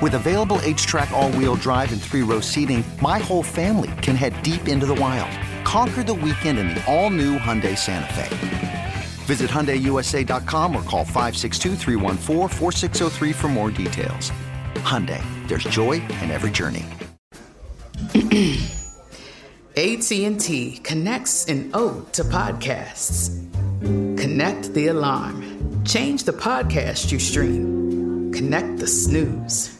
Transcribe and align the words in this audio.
With 0.00 0.14
available 0.14 0.56
HTRAC, 0.60 1.10
all 1.10 1.30
wheel 1.32 1.56
drive, 1.56 1.92
and 1.92 2.00
three 2.00 2.22
row 2.22 2.40
seating, 2.40 2.82
my 3.02 3.18
whole 3.18 3.42
family 3.42 3.90
can 4.00 4.16
head 4.16 4.42
deep 4.42 4.66
into 4.66 4.86
the 4.86 4.94
wild. 4.94 5.30
Conquer 5.64 6.02
the 6.02 6.14
weekend 6.14 6.58
in 6.58 6.68
the 6.68 6.82
all 6.90 7.10
new 7.10 7.38
Hyundai 7.38 7.76
Santa 7.76 8.10
Fe. 8.14 8.94
Visit 9.26 9.50
HyundaiUSA.com 9.50 10.74
or 10.74 10.82
call 10.84 11.04
562 11.04 11.76
for 13.34 13.48
more 13.48 13.70
details. 13.70 14.32
Hyundai, 14.76 15.22
there's 15.48 15.64
joy 15.64 16.00
in 16.22 16.30
every 16.30 16.50
journey. 16.50 16.86
AT&T 19.76 20.80
connects 20.82 21.44
an 21.44 21.70
ode 21.74 22.10
to 22.14 22.24
podcasts. 22.24 23.36
Connect 24.18 24.72
the 24.72 24.86
alarm. 24.86 25.84
Change 25.84 26.24
the 26.24 26.32
podcast 26.32 27.12
you 27.12 27.18
stream. 27.18 28.32
Connect 28.32 28.78
the 28.78 28.86
snooze. 28.86 29.79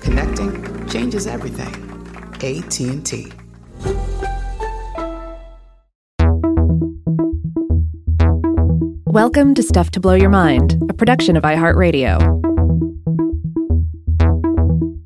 Connecting 0.00 0.88
changes 0.88 1.26
everything. 1.26 1.74
AT&T. 2.42 3.32
Welcome 9.06 9.54
to 9.54 9.62
Stuff 9.62 9.90
to 9.90 10.00
Blow 10.00 10.14
Your 10.14 10.30
Mind, 10.30 10.80
a 10.88 10.94
production 10.94 11.36
of 11.36 11.42
iHeartRadio. 11.42 12.40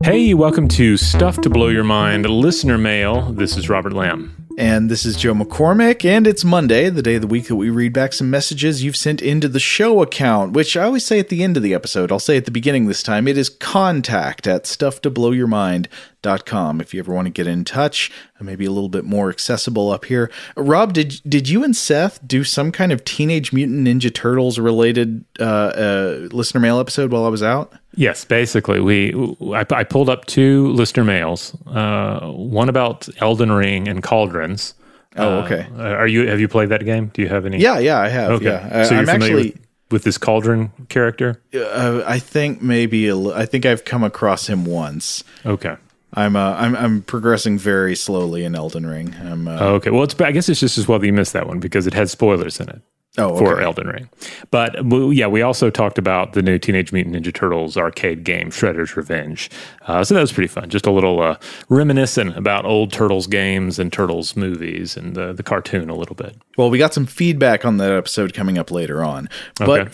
Hey, 0.04 0.34
welcome 0.34 0.68
to 0.68 0.96
Stuff 0.96 1.40
to 1.40 1.50
Blow 1.50 1.68
Your 1.68 1.84
Mind, 1.84 2.28
listener 2.28 2.78
mail. 2.78 3.32
This 3.32 3.56
is 3.56 3.68
Robert 3.68 3.94
Lamb. 3.94 4.43
And 4.56 4.88
this 4.88 5.04
is 5.04 5.16
Joe 5.16 5.34
McCormick, 5.34 6.04
and 6.04 6.28
it's 6.28 6.44
Monday, 6.44 6.88
the 6.88 7.02
day 7.02 7.16
of 7.16 7.22
the 7.22 7.26
week 7.26 7.48
that 7.48 7.56
we 7.56 7.70
read 7.70 7.92
back 7.92 8.12
some 8.12 8.30
messages 8.30 8.84
you've 8.84 8.94
sent 8.94 9.20
into 9.20 9.48
the 9.48 9.58
show 9.58 10.00
account, 10.00 10.52
which 10.52 10.76
I 10.76 10.84
always 10.84 11.04
say 11.04 11.18
at 11.18 11.28
the 11.28 11.42
end 11.42 11.56
of 11.56 11.64
the 11.64 11.74
episode. 11.74 12.12
I'll 12.12 12.20
say 12.20 12.36
at 12.36 12.44
the 12.44 12.52
beginning 12.52 12.86
this 12.86 13.02
time. 13.02 13.26
It 13.26 13.36
is 13.36 13.48
contact 13.48 14.46
at 14.46 14.62
stufftoblowyourmind.com 14.62 16.80
if 16.80 16.94
you 16.94 17.00
ever 17.00 17.12
want 17.12 17.26
to 17.26 17.32
get 17.32 17.48
in 17.48 17.64
touch, 17.64 18.12
maybe 18.40 18.64
a 18.66 18.70
little 18.70 18.88
bit 18.88 19.04
more 19.04 19.30
accessible 19.30 19.90
up 19.90 20.04
here. 20.04 20.30
Rob, 20.56 20.92
did 20.92 21.20
did 21.26 21.48
you 21.48 21.64
and 21.64 21.74
Seth 21.74 22.20
do 22.26 22.44
some 22.44 22.72
kind 22.72 22.92
of 22.92 23.04
Teenage 23.04 23.52
Mutant 23.52 23.86
Ninja 23.86 24.12
Turtles 24.14 24.58
related 24.58 25.24
uh, 25.40 25.44
uh, 25.44 26.28
listener 26.32 26.60
mail 26.60 26.78
episode 26.78 27.10
while 27.12 27.24
I 27.24 27.28
was 27.28 27.42
out? 27.42 27.72
Yes, 27.96 28.24
basically, 28.24 28.80
we 28.80 29.14
I, 29.54 29.64
I 29.70 29.84
pulled 29.84 30.08
up 30.08 30.26
two 30.26 30.68
listener 30.72 31.04
mails, 31.04 31.56
uh, 31.66 32.26
one 32.30 32.68
about 32.68 33.08
Elden 33.18 33.52
Ring 33.52 33.88
and 33.88 34.02
Cauldrons. 34.02 34.74
Oh, 35.16 35.38
okay. 35.44 35.66
Uh, 35.78 35.82
are 35.82 36.08
you 36.08 36.26
have 36.26 36.40
you 36.40 36.48
played 36.48 36.70
that 36.70 36.84
game? 36.84 37.12
Do 37.14 37.22
you 37.22 37.28
have 37.28 37.46
any? 37.46 37.58
Yeah, 37.58 37.78
yeah, 37.78 38.00
I 38.00 38.08
have. 38.08 38.32
Okay, 38.32 38.46
Yeah, 38.46 38.84
so 38.84 38.90
you're 38.90 39.00
I'm 39.00 39.06
familiar 39.06 39.36
actually. 39.36 39.50
with, 39.52 39.66
with 39.92 40.02
this 40.02 40.18
Cauldron 40.18 40.72
character? 40.88 41.40
Uh, 41.54 42.02
I 42.04 42.18
think 42.18 42.60
maybe 42.60 43.06
a 43.06 43.16
I 43.16 43.46
think 43.46 43.64
I've 43.64 43.84
come 43.84 44.02
across 44.02 44.48
him 44.48 44.64
once. 44.64 45.22
Okay. 45.46 45.76
I'm 46.14 46.36
uh, 46.36 46.54
I'm 46.54 46.76
I'm 46.76 47.02
progressing 47.02 47.58
very 47.58 47.96
slowly 47.96 48.44
in 48.44 48.54
Elden 48.54 48.86
Ring. 48.86 49.14
I'm 49.20 49.48
uh, 49.48 49.58
Oh, 49.60 49.74
okay. 49.74 49.90
Well, 49.90 50.04
it's 50.04 50.18
I 50.20 50.32
guess 50.32 50.48
it's 50.48 50.60
just 50.60 50.78
as 50.78 50.88
well 50.88 50.98
that 50.98 51.06
you 51.06 51.12
missed 51.12 51.32
that 51.32 51.46
one 51.46 51.60
because 51.60 51.86
it 51.86 51.94
had 51.94 52.08
spoilers 52.08 52.60
in 52.60 52.68
it. 52.68 52.80
Oh, 53.16 53.38
for 53.38 53.54
okay. 53.54 53.64
Elden 53.64 53.86
Ring. 53.86 54.08
But 54.50 54.74
yeah, 55.12 55.28
we 55.28 55.40
also 55.40 55.70
talked 55.70 55.98
about 55.98 56.32
the 56.32 56.42
new 56.42 56.58
Teenage 56.58 56.92
Mutant 56.92 57.14
Ninja 57.14 57.32
Turtles 57.32 57.76
arcade 57.76 58.24
game, 58.24 58.50
Shredder's 58.50 58.96
Revenge. 58.96 59.50
Uh, 59.82 60.02
so 60.02 60.14
that 60.14 60.20
was 60.20 60.32
pretty 60.32 60.48
fun. 60.48 60.68
Just 60.68 60.84
a 60.84 60.90
little 60.90 61.20
uh, 61.20 61.36
reminiscent 61.68 62.36
about 62.36 62.64
old 62.64 62.92
Turtles 62.92 63.28
games 63.28 63.78
and 63.78 63.92
Turtles 63.92 64.34
movies 64.34 64.96
and 64.96 65.14
the, 65.14 65.32
the 65.32 65.44
cartoon 65.44 65.90
a 65.90 65.94
little 65.94 66.16
bit. 66.16 66.36
Well, 66.58 66.70
we 66.70 66.78
got 66.78 66.92
some 66.92 67.06
feedback 67.06 67.64
on 67.64 67.76
that 67.76 67.92
episode 67.92 68.34
coming 68.34 68.58
up 68.58 68.72
later 68.72 69.04
on. 69.04 69.28
Okay. 69.60 69.88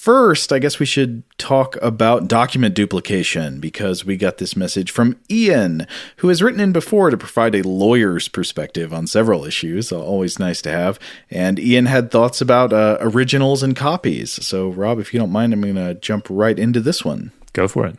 First, 0.00 0.50
I 0.50 0.60
guess 0.60 0.78
we 0.78 0.86
should 0.86 1.24
talk 1.36 1.76
about 1.82 2.26
document 2.26 2.74
duplication 2.74 3.60
because 3.60 4.02
we 4.02 4.16
got 4.16 4.38
this 4.38 4.56
message 4.56 4.90
from 4.90 5.20
Ian, 5.30 5.86
who 6.16 6.28
has 6.28 6.42
written 6.42 6.58
in 6.58 6.72
before 6.72 7.10
to 7.10 7.18
provide 7.18 7.54
a 7.54 7.68
lawyer's 7.68 8.26
perspective 8.26 8.94
on 8.94 9.06
several 9.06 9.44
issues. 9.44 9.92
Always 9.92 10.38
nice 10.38 10.62
to 10.62 10.70
have. 10.70 10.98
And 11.30 11.58
Ian 11.58 11.84
had 11.84 12.10
thoughts 12.10 12.40
about 12.40 12.72
uh, 12.72 12.96
originals 13.02 13.62
and 13.62 13.76
copies. 13.76 14.42
So, 14.42 14.70
Rob, 14.70 15.00
if 15.00 15.12
you 15.12 15.20
don't 15.20 15.30
mind, 15.30 15.52
I'm 15.52 15.60
going 15.60 15.74
to 15.74 15.92
jump 15.92 16.28
right 16.30 16.58
into 16.58 16.80
this 16.80 17.04
one. 17.04 17.32
Go 17.52 17.68
for 17.68 17.84
it. 17.84 17.98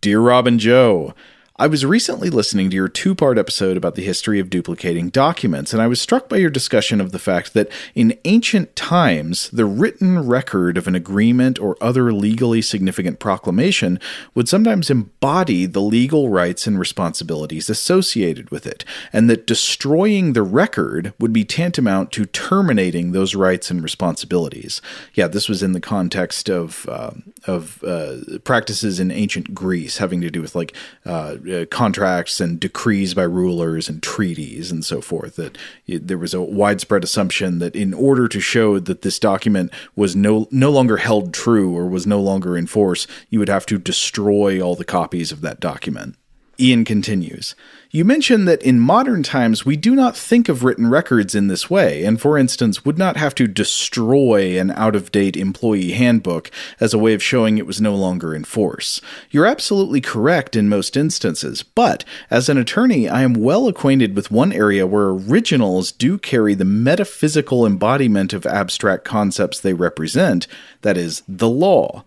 Dear 0.00 0.20
Rob 0.20 0.46
and 0.46 0.58
Joe, 0.58 1.12
I 1.56 1.66
was 1.66 1.84
recently 1.84 2.30
listening 2.30 2.70
to 2.70 2.76
your 2.76 2.88
two 2.88 3.14
part 3.14 3.36
episode 3.36 3.76
about 3.76 3.94
the 3.94 4.02
history 4.02 4.40
of 4.40 4.48
duplicating 4.48 5.10
documents, 5.10 5.74
and 5.74 5.82
I 5.82 5.86
was 5.86 6.00
struck 6.00 6.26
by 6.26 6.38
your 6.38 6.48
discussion 6.48 6.98
of 6.98 7.12
the 7.12 7.18
fact 7.18 7.52
that 7.52 7.70
in 7.94 8.18
ancient 8.24 8.74
times, 8.74 9.50
the 9.50 9.66
written 9.66 10.26
record 10.26 10.78
of 10.78 10.88
an 10.88 10.94
agreement 10.94 11.58
or 11.58 11.76
other 11.78 12.10
legally 12.10 12.62
significant 12.62 13.18
proclamation 13.18 14.00
would 14.34 14.48
sometimes 14.48 14.88
embody 14.88 15.66
the 15.66 15.82
legal 15.82 16.30
rights 16.30 16.66
and 16.66 16.78
responsibilities 16.78 17.68
associated 17.68 18.50
with 18.50 18.66
it, 18.66 18.82
and 19.12 19.28
that 19.28 19.46
destroying 19.46 20.32
the 20.32 20.42
record 20.42 21.12
would 21.20 21.34
be 21.34 21.44
tantamount 21.44 22.12
to 22.12 22.24
terminating 22.24 23.12
those 23.12 23.34
rights 23.34 23.70
and 23.70 23.82
responsibilities. 23.82 24.80
Yeah, 25.12 25.28
this 25.28 25.50
was 25.50 25.62
in 25.62 25.72
the 25.72 25.80
context 25.80 26.48
of 26.48 26.88
uh, 26.88 27.10
of 27.46 27.84
uh, 27.84 28.38
practices 28.42 28.98
in 28.98 29.10
ancient 29.10 29.54
Greece 29.54 29.98
having 29.98 30.22
to 30.22 30.30
do 30.30 30.40
with 30.40 30.54
like 30.54 30.74
uh, 31.04 31.36
uh, 31.50 31.66
contracts 31.66 32.40
and 32.40 32.60
decrees 32.60 33.14
by 33.14 33.22
rulers 33.22 33.88
and 33.88 34.02
treaties 34.02 34.70
and 34.70 34.84
so 34.84 35.00
forth. 35.00 35.36
That 35.36 35.58
it, 35.86 36.08
there 36.08 36.18
was 36.18 36.34
a 36.34 36.42
widespread 36.42 37.04
assumption 37.04 37.58
that 37.58 37.76
in 37.76 37.94
order 37.94 38.28
to 38.28 38.40
show 38.40 38.78
that 38.78 39.02
this 39.02 39.18
document 39.18 39.72
was 39.96 40.16
no 40.16 40.48
no 40.50 40.70
longer 40.70 40.98
held 40.98 41.32
true 41.32 41.76
or 41.76 41.86
was 41.86 42.06
no 42.06 42.20
longer 42.20 42.56
in 42.56 42.66
force, 42.66 43.06
you 43.30 43.38
would 43.38 43.48
have 43.48 43.66
to 43.66 43.78
destroy 43.78 44.60
all 44.60 44.76
the 44.76 44.84
copies 44.84 45.32
of 45.32 45.40
that 45.40 45.60
document. 45.60 46.16
Ian 46.62 46.84
continues. 46.84 47.56
You 47.90 48.04
mentioned 48.04 48.46
that 48.46 48.62
in 48.62 48.78
modern 48.78 49.24
times 49.24 49.66
we 49.66 49.76
do 49.76 49.96
not 49.96 50.16
think 50.16 50.48
of 50.48 50.62
written 50.62 50.88
records 50.88 51.34
in 51.34 51.48
this 51.48 51.68
way, 51.68 52.04
and 52.04 52.20
for 52.20 52.38
instance, 52.38 52.84
would 52.84 52.96
not 52.96 53.16
have 53.16 53.34
to 53.34 53.48
destroy 53.48 54.58
an 54.58 54.70
out 54.70 54.94
of 54.94 55.10
date 55.10 55.36
employee 55.36 55.90
handbook 55.90 56.52
as 56.80 56.94
a 56.94 56.98
way 56.98 57.14
of 57.14 57.22
showing 57.22 57.58
it 57.58 57.66
was 57.66 57.80
no 57.80 57.94
longer 57.94 58.32
in 58.32 58.44
force. 58.44 59.00
You're 59.30 59.44
absolutely 59.44 60.00
correct 60.00 60.54
in 60.54 60.68
most 60.68 60.96
instances, 60.96 61.64
but 61.64 62.04
as 62.30 62.48
an 62.48 62.56
attorney, 62.56 63.08
I 63.08 63.22
am 63.22 63.34
well 63.34 63.66
acquainted 63.66 64.14
with 64.14 64.30
one 64.30 64.52
area 64.52 64.86
where 64.86 65.08
originals 65.08 65.90
do 65.90 66.16
carry 66.16 66.54
the 66.54 66.64
metaphysical 66.64 67.66
embodiment 67.66 68.32
of 68.32 68.46
abstract 68.46 69.04
concepts 69.04 69.58
they 69.58 69.74
represent, 69.74 70.46
that 70.82 70.96
is, 70.96 71.24
the 71.26 71.48
law. 71.48 72.04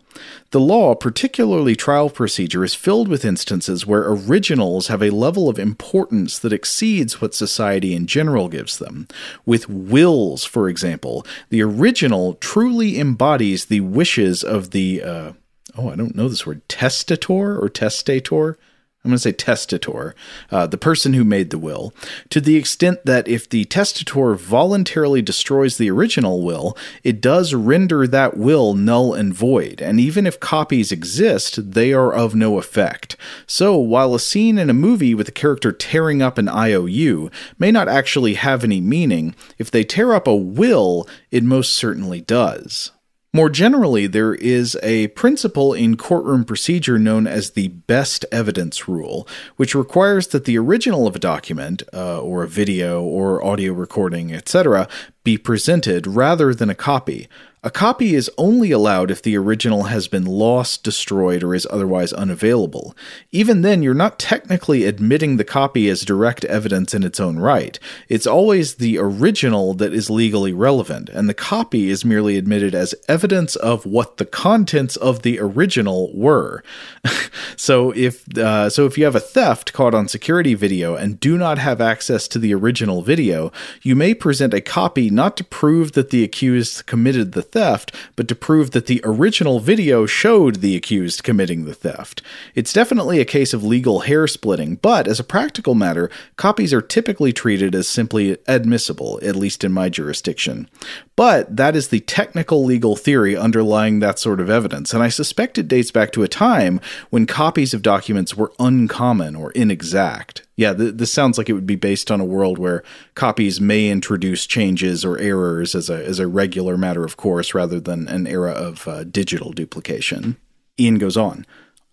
The 0.51 0.59
law, 0.59 0.95
particularly 0.95 1.75
trial 1.75 2.09
procedure, 2.09 2.63
is 2.63 2.73
filled 2.75 3.07
with 3.07 3.25
instances 3.25 3.85
where 3.85 4.09
originals 4.09 4.87
have 4.87 5.03
a 5.03 5.09
level 5.09 5.49
of 5.49 5.59
importance 5.59 6.39
that 6.39 6.53
exceeds 6.53 7.19
what 7.19 7.33
society 7.33 7.93
in 7.93 8.07
general 8.07 8.47
gives 8.47 8.77
them. 8.77 9.07
With 9.45 9.69
wills, 9.69 10.45
for 10.45 10.69
example, 10.69 11.25
the 11.49 11.61
original 11.61 12.35
truly 12.35 12.99
embodies 12.99 13.65
the 13.65 13.81
wishes 13.81 14.43
of 14.43 14.71
the, 14.71 15.03
uh, 15.03 15.31
oh, 15.77 15.89
I 15.89 15.95
don't 15.95 16.15
know 16.15 16.29
this 16.29 16.45
word, 16.45 16.67
testator 16.69 17.59
or 17.59 17.69
testator? 17.69 18.57
I'm 19.05 19.11
going 19.11 19.17
to 19.17 19.21
say 19.21 19.33
testator, 19.33 20.15
uh, 20.49 20.65
the 20.65 20.79
person 20.79 21.13
who 21.13 21.23
made 21.23 21.51
the 21.51 21.59
will, 21.59 21.93
to 22.31 22.41
the 22.41 22.55
extent 22.55 23.05
that 23.05 23.27
if 23.27 23.47
the 23.47 23.65
testator 23.65 24.33
voluntarily 24.33 25.21
destroys 25.21 25.77
the 25.77 25.91
original 25.91 26.41
will, 26.41 26.75
it 27.03 27.21
does 27.21 27.53
render 27.53 28.07
that 28.07 28.35
will 28.35 28.73
null 28.73 29.13
and 29.13 29.31
void, 29.31 29.79
and 29.79 29.99
even 29.99 30.25
if 30.25 30.39
copies 30.39 30.91
exist, 30.91 31.73
they 31.73 31.93
are 31.93 32.11
of 32.11 32.33
no 32.33 32.57
effect. 32.57 33.15
So, 33.45 33.77
while 33.77 34.15
a 34.15 34.19
scene 34.19 34.57
in 34.57 34.71
a 34.71 34.73
movie 34.73 35.13
with 35.13 35.29
a 35.29 35.31
character 35.31 35.71
tearing 35.71 36.23
up 36.23 36.39
an 36.39 36.49
IOU 36.49 37.29
may 37.59 37.71
not 37.71 37.87
actually 37.87 38.33
have 38.33 38.63
any 38.63 38.81
meaning, 38.81 39.35
if 39.59 39.69
they 39.69 39.83
tear 39.83 40.13
up 40.13 40.25
a 40.25 40.35
will, 40.35 41.07
it 41.29 41.43
most 41.43 41.75
certainly 41.75 42.21
does. 42.21 42.91
More 43.35 43.49
generally, 43.49 44.07
there 44.07 44.33
is 44.33 44.77
a 44.81 45.09
principle 45.09 45.73
in 45.73 45.97
courtroom 45.97 46.45
procedure 46.45 46.97
known 46.97 47.27
as 47.27 47.49
the 47.49 47.67
best 47.67 48.23
evidence 48.31 48.87
rule, 48.87 49.27
which 49.57 49.75
requires 49.75 50.27
that 50.27 50.45
the 50.45 50.57
original 50.57 51.05
of 51.05 51.17
a 51.17 51.19
document, 51.19 51.83
uh, 51.93 52.21
or 52.21 52.43
a 52.43 52.47
video 52.47 53.03
or 53.03 53.43
audio 53.43 53.73
recording, 53.73 54.33
etc., 54.33 54.87
be 55.25 55.37
presented 55.37 56.07
rather 56.07 56.55
than 56.55 56.69
a 56.69 56.75
copy. 56.75 57.27
A 57.65 57.71
copy 57.71 58.13
is 58.13 58.29
only 58.37 58.69
allowed 58.69 59.09
if 59.09 59.23
the 59.23 59.35
original 59.35 59.85
has 59.85 60.07
been 60.07 60.23
lost, 60.23 60.83
destroyed, 60.83 61.41
or 61.41 61.55
is 61.55 61.65
otherwise 61.71 62.13
unavailable. 62.13 62.95
Even 63.31 63.63
then, 63.63 63.81
you're 63.81 63.95
not 63.95 64.19
technically 64.19 64.83
admitting 64.83 65.37
the 65.37 65.43
copy 65.43 65.89
as 65.89 66.05
direct 66.05 66.45
evidence 66.45 66.93
in 66.93 67.01
its 67.01 67.19
own 67.19 67.39
right. 67.39 67.79
It's 68.07 68.27
always 68.27 68.75
the 68.75 68.99
original 68.99 69.73
that 69.73 69.93
is 69.93 70.11
legally 70.11 70.53
relevant, 70.53 71.09
and 71.09 71.27
the 71.27 71.33
copy 71.33 71.89
is 71.89 72.05
merely 72.05 72.37
admitted 72.37 72.75
as 72.75 72.93
evidence 73.07 73.55
of 73.55 73.83
what 73.83 74.17
the 74.17 74.25
contents 74.25 74.95
of 74.97 75.23
the 75.23 75.39
original 75.39 76.15
were. 76.15 76.63
so 77.55 77.89
if 77.95 78.37
uh, 78.37 78.69
so, 78.69 78.85
if 78.85 78.95
you 78.95 79.05
have 79.05 79.15
a 79.15 79.19
theft 79.19 79.73
caught 79.73 79.95
on 79.95 80.07
security 80.07 80.53
video 80.53 80.95
and 80.95 81.19
do 81.19 81.35
not 81.35 81.57
have 81.57 81.81
access 81.81 82.27
to 82.27 82.37
the 82.37 82.53
original 82.53 83.01
video, 83.01 83.51
you 83.81 83.95
may 83.95 84.13
present 84.13 84.53
a 84.53 84.61
copy 84.61 85.09
not 85.09 85.35
to 85.37 85.43
prove 85.43 85.93
that 85.93 86.11
the 86.11 86.23
accused 86.23 86.85
committed 86.85 87.31
the 87.31 87.54
theft, 87.55 87.95
but 88.17 88.27
to 88.27 88.35
prove 88.35 88.71
that 88.71 88.85
the 88.85 88.99
original 89.05 89.61
video 89.61 90.05
showed 90.05 90.57
the 90.57 90.75
accused 90.75 91.23
committing 91.23 91.63
the 91.63 91.73
theft. 91.73 92.21
It's 92.53 92.73
definitely 92.73 93.21
a 93.21 93.25
case 93.25 93.53
of 93.53 93.63
legal 93.63 94.01
hair 94.01 94.27
splitting, 94.27 94.75
but 94.75 95.07
as 95.07 95.21
a 95.21 95.23
practical 95.23 95.73
matter, 95.73 96.11
copies 96.35 96.73
are 96.73 96.81
typically 96.81 97.31
treated 97.31 97.73
as 97.73 97.87
simply 97.87 98.37
admissible, 98.45 99.21
at 99.23 99.37
least 99.37 99.63
in 99.63 99.71
my 99.71 99.87
jurisdiction. 99.87 100.67
But 101.15 101.55
that 101.55 101.77
is 101.77 101.87
the 101.87 102.01
technical 102.01 102.65
legal 102.65 102.97
theory 102.97 103.37
underlying 103.37 103.99
that 103.99 104.19
sort 104.19 104.41
of 104.41 104.49
evidence, 104.49 104.93
and 104.93 105.01
I 105.01 105.07
suspect 105.07 105.57
it 105.57 105.67
dates 105.67 105.89
back 105.91 106.11
to 106.11 106.23
a 106.23 106.27
time 106.27 106.81
when 107.09 107.25
copies 107.25 107.73
of 107.73 107.81
documents 107.81 108.35
were 108.35 108.51
uncommon 108.59 109.33
or 109.35 109.51
inexact. 109.51 110.45
Yeah, 110.57 110.73
th- 110.73 110.95
this 110.95 111.13
sounds 111.13 111.37
like 111.37 111.49
it 111.49 111.53
would 111.53 111.65
be 111.65 111.77
based 111.77 112.11
on 112.11 112.19
a 112.19 112.25
world 112.25 112.57
where 112.57 112.83
copies 113.13 113.61
may 113.61 113.89
introduce 113.89 114.45
changes 114.45 115.05
or 115.05 115.17
errors 115.17 115.73
as 115.73 115.89
a 115.89 116.05
as 116.05 116.19
a 116.19 116.27
regular 116.27 116.77
matter 116.77 117.05
of 117.05 117.15
course, 117.15 117.53
rather 117.53 117.79
than 117.79 118.09
an 118.09 118.27
era 118.27 118.51
of 118.51 118.85
uh, 118.87 119.05
digital 119.05 119.53
duplication. 119.53 120.35
Ian 120.77 120.97
goes 120.97 121.15
on. 121.15 121.45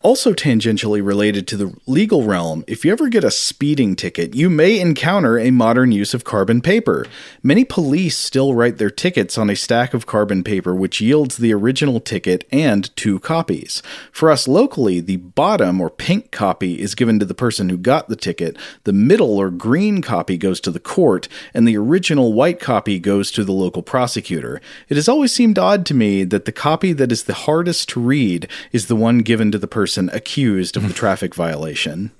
Also, 0.04 0.32
tangentially 0.32 1.04
related 1.04 1.46
to 1.46 1.56
the 1.56 1.72
legal 1.86 2.24
realm, 2.24 2.64
if 2.66 2.84
you 2.84 2.90
ever 2.90 3.08
get 3.08 3.22
a 3.22 3.30
speeding 3.30 3.94
ticket, 3.94 4.34
you 4.34 4.50
may 4.50 4.80
encounter 4.80 5.38
a 5.38 5.52
modern 5.52 5.92
use 5.92 6.12
of 6.12 6.24
carbon 6.24 6.60
paper. 6.60 7.06
Many 7.40 7.64
police 7.64 8.16
still 8.16 8.52
write 8.52 8.78
their 8.78 8.90
tickets 8.90 9.38
on 9.38 9.48
a 9.48 9.54
stack 9.54 9.94
of 9.94 10.04
carbon 10.04 10.42
paper, 10.42 10.74
which 10.74 11.00
yields 11.00 11.36
the 11.36 11.54
original 11.54 12.00
ticket 12.00 12.44
and 12.50 12.94
two 12.96 13.20
copies. 13.20 13.80
For 14.10 14.28
us 14.28 14.48
locally, 14.48 14.98
the 14.98 15.18
bottom 15.18 15.80
or 15.80 15.88
pink 15.88 16.32
copy 16.32 16.80
is 16.80 16.96
given 16.96 17.20
to 17.20 17.24
the 17.24 17.32
person 17.32 17.68
who 17.68 17.78
got 17.78 18.08
the 18.08 18.16
ticket, 18.16 18.56
the 18.82 18.92
middle 18.92 19.38
or 19.38 19.50
green 19.50 20.02
copy 20.02 20.36
goes 20.36 20.60
to 20.62 20.72
the 20.72 20.80
court, 20.80 21.28
and 21.54 21.66
the 21.66 21.76
original 21.76 22.32
white 22.32 22.58
copy 22.58 22.98
goes 22.98 23.30
to 23.30 23.44
the 23.44 23.52
local 23.52 23.82
prosecutor. 23.82 24.60
It 24.88 24.96
has 24.96 25.08
always 25.08 25.30
seemed 25.30 25.60
odd 25.60 25.86
to 25.86 25.94
me 25.94 26.24
that 26.24 26.44
the 26.44 26.50
copy 26.50 26.92
that 26.92 27.12
is 27.12 27.22
the 27.22 27.34
hardest 27.34 27.88
to 27.90 28.00
read 28.00 28.48
is 28.72 28.88
the 28.88 28.96
one 28.96 29.18
given 29.18 29.52
to 29.52 29.58
the 29.58 29.68
person 29.68 29.91
accused 29.98 30.76
of 30.76 30.86
the 30.86 30.94
traffic 30.94 31.34
violation. 31.34 32.10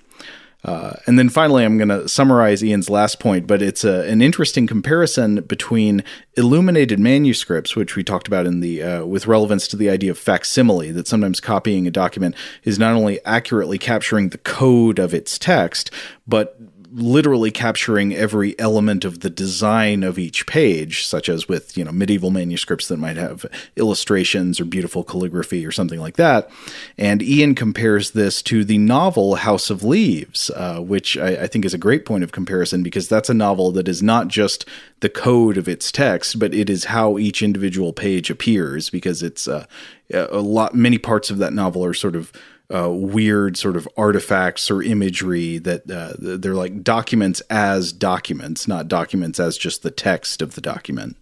Uh, 0.65 0.93
and 1.07 1.19
then 1.19 1.29
finally, 1.29 1.65
I'm 1.65 1.77
going 1.77 1.89
to 1.89 2.09
summarize 2.09 2.63
Ian's 2.63 2.89
last 2.89 3.19
point, 3.19 3.49
but 3.49 3.61
it's 3.61 3.83
a, 3.83 4.09
an 4.09 4.23
interesting 4.23 4.69
comparison 4.69 5.43
between 5.43 6.05
illuminated 6.37 7.01
manuscripts, 7.01 7.75
which 7.75 7.97
we 7.97 8.05
talked 8.05 8.29
about 8.29 8.47
in 8.47 8.61
the 8.61 8.81
uh, 8.81 9.05
with 9.05 9.27
relevance 9.27 9.67
to 9.69 9.77
the 9.77 9.91
idea 9.91 10.13
of 10.13 10.19
facsimile, 10.19 10.93
that 10.93 11.09
sometimes 11.09 11.41
copying 11.41 11.89
a 11.89 11.91
document 11.91 12.37
is 12.63 12.79
not 12.79 12.93
only 12.93 13.19
accurately 13.25 13.77
capturing 13.77 14.29
the 14.29 14.39
code 14.39 15.01
of 15.01 15.13
its 15.13 15.37
text, 15.37 15.91
but 16.29 16.57
literally 16.95 17.51
capturing 17.51 18.15
every 18.15 18.59
element 18.59 19.05
of 19.05 19.21
the 19.21 19.31
design 19.31 20.03
of 20.03 20.19
each 20.19 20.47
page, 20.47 21.05
such 21.07 21.29
as 21.29 21.49
with 21.49 21.77
you 21.77 21.85
know 21.85 21.93
medieval 21.93 22.31
manuscripts 22.31 22.89
that 22.89 22.99
might 22.99 23.17
have 23.17 23.47
illustrations 23.77 24.61
or 24.61 24.65
beautiful 24.65 25.05
calligraphy 25.05 25.65
or 25.67 25.73
something 25.73 26.01
like 26.01 26.17
that. 26.17 26.51
And 26.99 27.23
Ian 27.23 27.55
compares 27.55 28.11
this 28.13 28.43
to 28.43 28.65
the 28.65 28.79
novel 28.79 29.37
House 29.37 29.71
of 29.71 29.83
Leaves, 29.83 30.51
uh, 30.51 30.81
which 30.81 31.17
I, 31.17 31.43
I 31.43 31.47
think 31.47 31.65
is 31.65 31.75
a 31.75 31.79
great 31.79 32.05
point 32.05 32.25
of 32.25 32.33
comparison 32.33 32.83
because 32.83 33.09
that's 33.09 33.31
a 33.31 33.35
novel 33.35 33.73
that 33.73 33.89
is 33.89 34.03
not 34.03 34.29
just 34.29 34.67
the 35.01 35.09
code 35.09 35.57
of 35.57 35.69
its 35.69 35.91
text, 35.91 36.39
but 36.39 36.55
it 36.55 36.71
is 36.71 36.85
how 36.85 37.19
each 37.19 37.43
individual 37.43 37.93
page 37.93 38.31
appears 38.31 38.91
because 38.91 39.23
it's 39.23 39.49
uh, 39.49 39.67
a 40.13 40.41
lot. 40.41 40.75
Many 40.75 40.99
parts 40.99 41.31
of 41.31 41.39
that 41.39 41.53
novel 41.53 41.85
are 41.85 41.95
sort 41.95 42.17
of 42.17 42.33
uh, 42.75 42.91
weird 42.91 43.57
sort 43.57 43.77
of 43.77 43.89
artifacts 43.97 44.71
or 44.71 44.83
imagery 44.83 45.59
that 45.59 45.91
uh, 45.91 46.15
they're 46.19 46.55
like 46.55 46.83
documents 46.83 47.41
as 47.51 47.93
documents, 47.93 48.67
not 48.67 48.89
documents 48.89 49.39
as 49.39 49.59
just 49.59 49.83
the 49.83 49.91
text 49.91 50.43
of 50.43 50.55
the 50.55 50.61
document. 50.61 51.17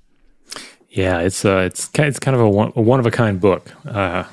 Yeah, 0.88 1.20
it's 1.20 1.44
uh, 1.44 1.58
it's 1.58 1.90
it's 1.94 2.18
kind 2.18 2.34
of 2.34 2.40
a 2.40 2.48
one, 2.48 2.72
a 2.74 2.80
one 2.80 3.00
of 3.00 3.06
a 3.06 3.10
kind 3.10 3.40
book. 3.40 3.72
Uh, 3.86 4.24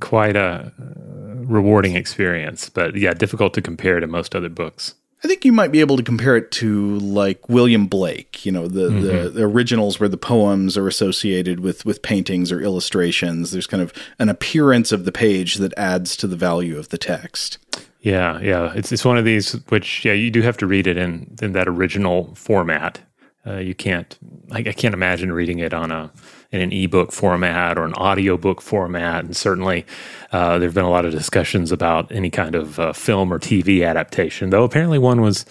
quite 0.00 0.36
a 0.36 0.72
rewarding 0.78 1.96
experience, 1.96 2.68
but 2.68 2.96
yeah, 2.96 3.14
difficult 3.14 3.54
to 3.54 3.62
compare 3.62 4.00
to 4.00 4.06
most 4.06 4.34
other 4.34 4.48
books. 4.48 4.94
I 5.24 5.28
think 5.28 5.44
you 5.44 5.52
might 5.52 5.70
be 5.70 5.80
able 5.80 5.96
to 5.96 6.02
compare 6.02 6.36
it 6.36 6.50
to 6.52 6.98
like 6.98 7.48
William 7.48 7.86
Blake, 7.86 8.44
you 8.44 8.50
know, 8.50 8.66
the, 8.66 8.88
mm-hmm. 8.88 9.02
the, 9.02 9.30
the, 9.30 9.44
originals 9.44 10.00
where 10.00 10.08
the 10.08 10.16
poems 10.16 10.76
are 10.76 10.88
associated 10.88 11.60
with, 11.60 11.84
with 11.84 12.02
paintings 12.02 12.50
or 12.50 12.60
illustrations. 12.60 13.52
There's 13.52 13.68
kind 13.68 13.82
of 13.82 13.92
an 14.18 14.28
appearance 14.28 14.90
of 14.90 15.04
the 15.04 15.12
page 15.12 15.56
that 15.56 15.72
adds 15.78 16.16
to 16.16 16.26
the 16.26 16.34
value 16.34 16.76
of 16.76 16.88
the 16.88 16.98
text. 16.98 17.58
Yeah, 18.00 18.40
yeah. 18.40 18.72
It's 18.74 18.90
it's 18.90 19.04
one 19.04 19.16
of 19.16 19.24
these 19.24 19.52
which 19.68 20.04
yeah, 20.04 20.12
you 20.12 20.30
do 20.30 20.42
have 20.42 20.56
to 20.56 20.66
read 20.66 20.88
it 20.88 20.96
in 20.96 21.36
in 21.40 21.52
that 21.52 21.68
original 21.68 22.34
format. 22.34 23.00
Uh, 23.44 23.56
you 23.56 23.74
can't 23.74 24.18
I, 24.52 24.58
I 24.58 24.72
can't 24.72 24.94
imagine 24.94 25.32
reading 25.32 25.58
it 25.58 25.74
on 25.74 25.90
a 25.90 26.12
in 26.52 26.60
an 26.60 26.72
ebook 26.72 27.12
format 27.12 27.78
or 27.78 27.84
an 27.84 27.94
audiobook 27.94 28.60
format. 28.60 29.24
And 29.24 29.36
certainly 29.36 29.86
uh, 30.32 30.58
there 30.58 30.68
have 30.68 30.74
been 30.74 30.84
a 30.84 30.90
lot 30.90 31.06
of 31.06 31.12
discussions 31.12 31.72
about 31.72 32.12
any 32.12 32.30
kind 32.30 32.54
of 32.54 32.78
uh, 32.78 32.92
film 32.92 33.32
or 33.32 33.38
TV 33.38 33.86
adaptation, 33.86 34.50
though 34.50 34.64
apparently 34.64 34.98
one 34.98 35.22
was 35.22 35.46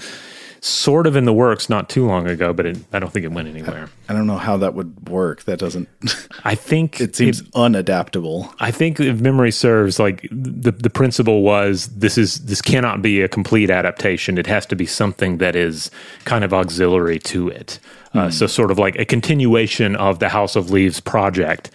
sort 0.62 1.08
of 1.08 1.16
in 1.16 1.26
the 1.26 1.34
works 1.34 1.70
not 1.70 1.90
too 1.90 2.06
long 2.06 2.28
ago, 2.28 2.54
but 2.54 2.68
it, 2.68 2.78
I 2.94 3.00
don't 3.00 3.12
think 3.12 3.26
it 3.26 3.32
went 3.32 3.48
anywhere. 3.48 3.90
I 4.08 4.14
don't 4.14 4.28
know 4.28 4.38
how 4.38 4.58
that 4.58 4.76
would 4.76 5.10
work. 5.10 5.44
That 5.44 5.58
doesn't. 5.58 5.90
I 6.44 6.54
think 6.54 7.02
it 7.02 7.16
seems 7.16 7.42
it, 7.42 7.52
unadaptable. 7.52 8.54
I 8.60 8.70
think 8.70 9.00
if 9.00 9.20
memory 9.20 9.52
serves, 9.52 10.00
like 10.00 10.28
the 10.32 10.72
the 10.72 10.90
principle 10.90 11.42
was 11.42 11.88
this 11.88 12.18
is 12.18 12.46
this 12.46 12.62
cannot 12.62 13.02
be 13.02 13.22
a 13.22 13.28
complete 13.28 13.72
adaptation. 13.72 14.38
It 14.38 14.48
has 14.48 14.66
to 14.68 14.76
be 14.76 14.86
something 14.86 15.40
that 15.40 15.56
is 15.56 15.90
kind 16.26 16.44
of 16.44 16.54
auxiliary 16.54 17.20
to 17.20 17.50
it. 17.50 17.80
Uh, 18.14 18.28
mm. 18.28 18.34
So 18.34 18.46
sort 18.46 18.70
of 18.70 18.78
like 18.78 18.96
a 18.98 19.06
continuation 19.06 19.96
of 19.96 20.20
the 20.20 20.30
House 20.30 20.56
of 20.56 20.70
Leaves 20.70 21.00
project. 21.00 21.72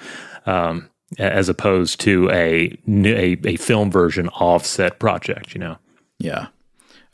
Um, 0.46 0.88
as 1.18 1.48
opposed 1.48 2.00
to 2.00 2.28
a, 2.30 2.76
a 2.88 3.36
a 3.44 3.56
film 3.56 3.92
version 3.92 4.28
of 4.40 4.66
said 4.66 4.98
project, 4.98 5.54
you 5.54 5.60
know. 5.60 5.78
Yeah. 6.18 6.48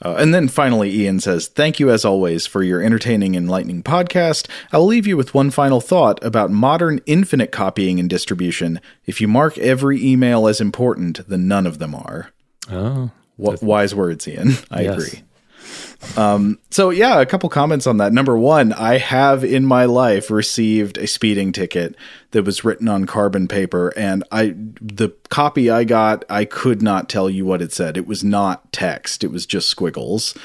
Uh, 0.05 0.17
and 0.19 0.35
then 0.35 0.49
finally, 0.49 0.91
Ian 0.93 1.21
says, 1.21 1.47
Thank 1.49 1.79
you 1.79 1.91
as 1.91 2.05
always 2.05 2.47
for 2.47 2.63
your 2.63 2.83
entertaining, 2.83 3.35
enlightening 3.35 3.83
podcast. 3.83 4.49
I 4.73 4.79
will 4.79 4.87
leave 4.87 5.07
you 5.07 5.17
with 5.17 5.35
one 5.35 5.51
final 5.51 5.81
thought 5.81 6.23
about 6.25 6.51
modern 6.51 7.01
infinite 7.07 7.53
copying 7.53 8.01
and 8.01 8.11
distribution. 8.11 8.81
If 9.07 9.21
you 9.21 9.29
mark 9.29 9.57
every 9.59 10.05
email 10.05 10.49
as 10.49 10.61
important, 10.61 11.27
then 11.29 11.47
none 11.47 11.67
of 11.67 11.79
them 11.79 11.95
are. 11.95 12.31
Oh, 12.71 13.11
What 13.37 13.63
wise 13.63 13.95
words, 13.95 14.27
Ian. 14.27 14.53
I 14.71 14.83
Yes. 14.83 14.95
agree. 14.95 15.23
Um, 16.17 16.59
so 16.71 16.91
yeah, 16.91 17.21
a 17.21 17.27
couple 17.27 17.49
comments 17.49 17.87
on 17.87 17.99
that. 17.99 18.13
Number 18.13 18.37
one, 18.37 18.73
I 18.73 18.99
have 18.99 19.45
in 19.45 19.65
my 19.65 19.85
life 19.85 20.31
received 20.31 20.99
a 20.99 21.07
speeding 21.07 21.53
ticket 21.53 21.95
that 22.33 22.45
was 22.45 22.65
written 22.65 22.89
on 22.89 23.07
carbon 23.07 23.49
paper, 23.49 23.93
and 23.97 24.25
I 24.33 24.55
the 24.57 25.11
copy 25.31 25.71
I 25.71 25.85
got, 25.85 26.25
I 26.29 26.45
could 26.45 26.83
not 26.83 27.09
tell 27.09 27.31
you 27.31 27.45
what 27.45 27.63
it 27.63 27.73
said. 27.73 27.97
It 27.97 28.07
was 28.07 28.25
not 28.25 28.73
text; 28.73 29.23
it 29.25 29.31
was 29.31 29.47
just 29.47 29.69
squiggles. 29.69 30.37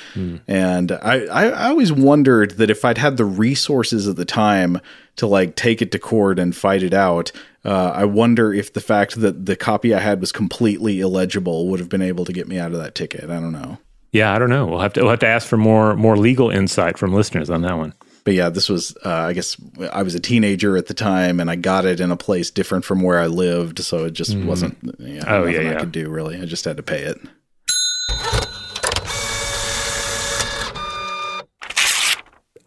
And 0.47 0.91
I, 0.91 1.25
I, 1.25 1.45
I 1.49 1.69
always 1.69 1.91
wondered 1.91 2.51
that 2.51 2.69
if 2.69 2.85
I'd 2.85 2.97
had 2.97 3.17
the 3.17 3.25
resources 3.25 4.07
at 4.07 4.15
the 4.15 4.25
time 4.25 4.79
to 5.17 5.27
like 5.27 5.55
take 5.55 5.81
it 5.81 5.91
to 5.91 5.99
court 5.99 6.39
and 6.39 6.55
fight 6.55 6.83
it 6.83 6.93
out. 6.93 7.31
Uh, 7.65 7.91
I 7.93 8.05
wonder 8.05 8.53
if 8.53 8.71
the 8.71 8.79
fact 8.79 9.19
that 9.19 9.45
the 9.45 9.57
copy 9.57 9.93
I 9.93 9.99
had 9.99 10.21
was 10.21 10.31
completely 10.31 11.01
illegible 11.01 11.67
would 11.67 11.81
have 11.81 11.89
been 11.89 12.01
able 12.01 12.23
to 12.23 12.31
get 12.31 12.47
me 12.47 12.57
out 12.57 12.71
of 12.71 12.77
that 12.77 12.95
ticket. 12.95 13.25
I 13.25 13.39
don't 13.39 13.51
know. 13.51 13.79
Yeah. 14.11 14.33
I 14.33 14.39
don't 14.39 14.49
know. 14.49 14.65
We'll 14.65 14.79
have 14.79 14.93
to 14.93 15.01
we'll 15.01 15.09
have 15.11 15.19
to 15.19 15.27
ask 15.27 15.47
for 15.47 15.57
more 15.57 15.95
more 15.95 16.17
legal 16.17 16.49
insight 16.49 16.97
from 16.97 17.13
listeners 17.13 17.49
on 17.49 17.61
that 17.61 17.77
one. 17.77 17.93
but 18.25 18.33
yeah, 18.33 18.49
this 18.49 18.67
was, 18.67 18.95
uh, 19.05 19.09
I 19.09 19.33
guess 19.33 19.55
I 19.93 20.03
was 20.03 20.13
a 20.15 20.19
teenager 20.19 20.75
at 20.77 20.87
the 20.87 20.93
time 20.93 21.39
and 21.39 21.49
I 21.49 21.55
got 21.55 21.85
it 21.85 21.99
in 22.01 22.11
a 22.11 22.17
place 22.17 22.51
different 22.51 22.83
from 22.83 23.01
where 23.01 23.19
I 23.19 23.27
lived. 23.27 23.79
So 23.79 24.03
it 24.05 24.11
just 24.13 24.35
wasn't, 24.37 24.77
yeah, 24.99 25.23
Oh, 25.27 25.45
nothing 25.45 25.65
yeah, 25.67 25.71
I 25.77 25.79
could 25.79 25.91
do 25.93 26.09
really. 26.09 26.39
I 26.41 26.45
just 26.45 26.65
had 26.65 26.75
to 26.77 26.83
pay 26.83 27.03
it. 27.03 27.17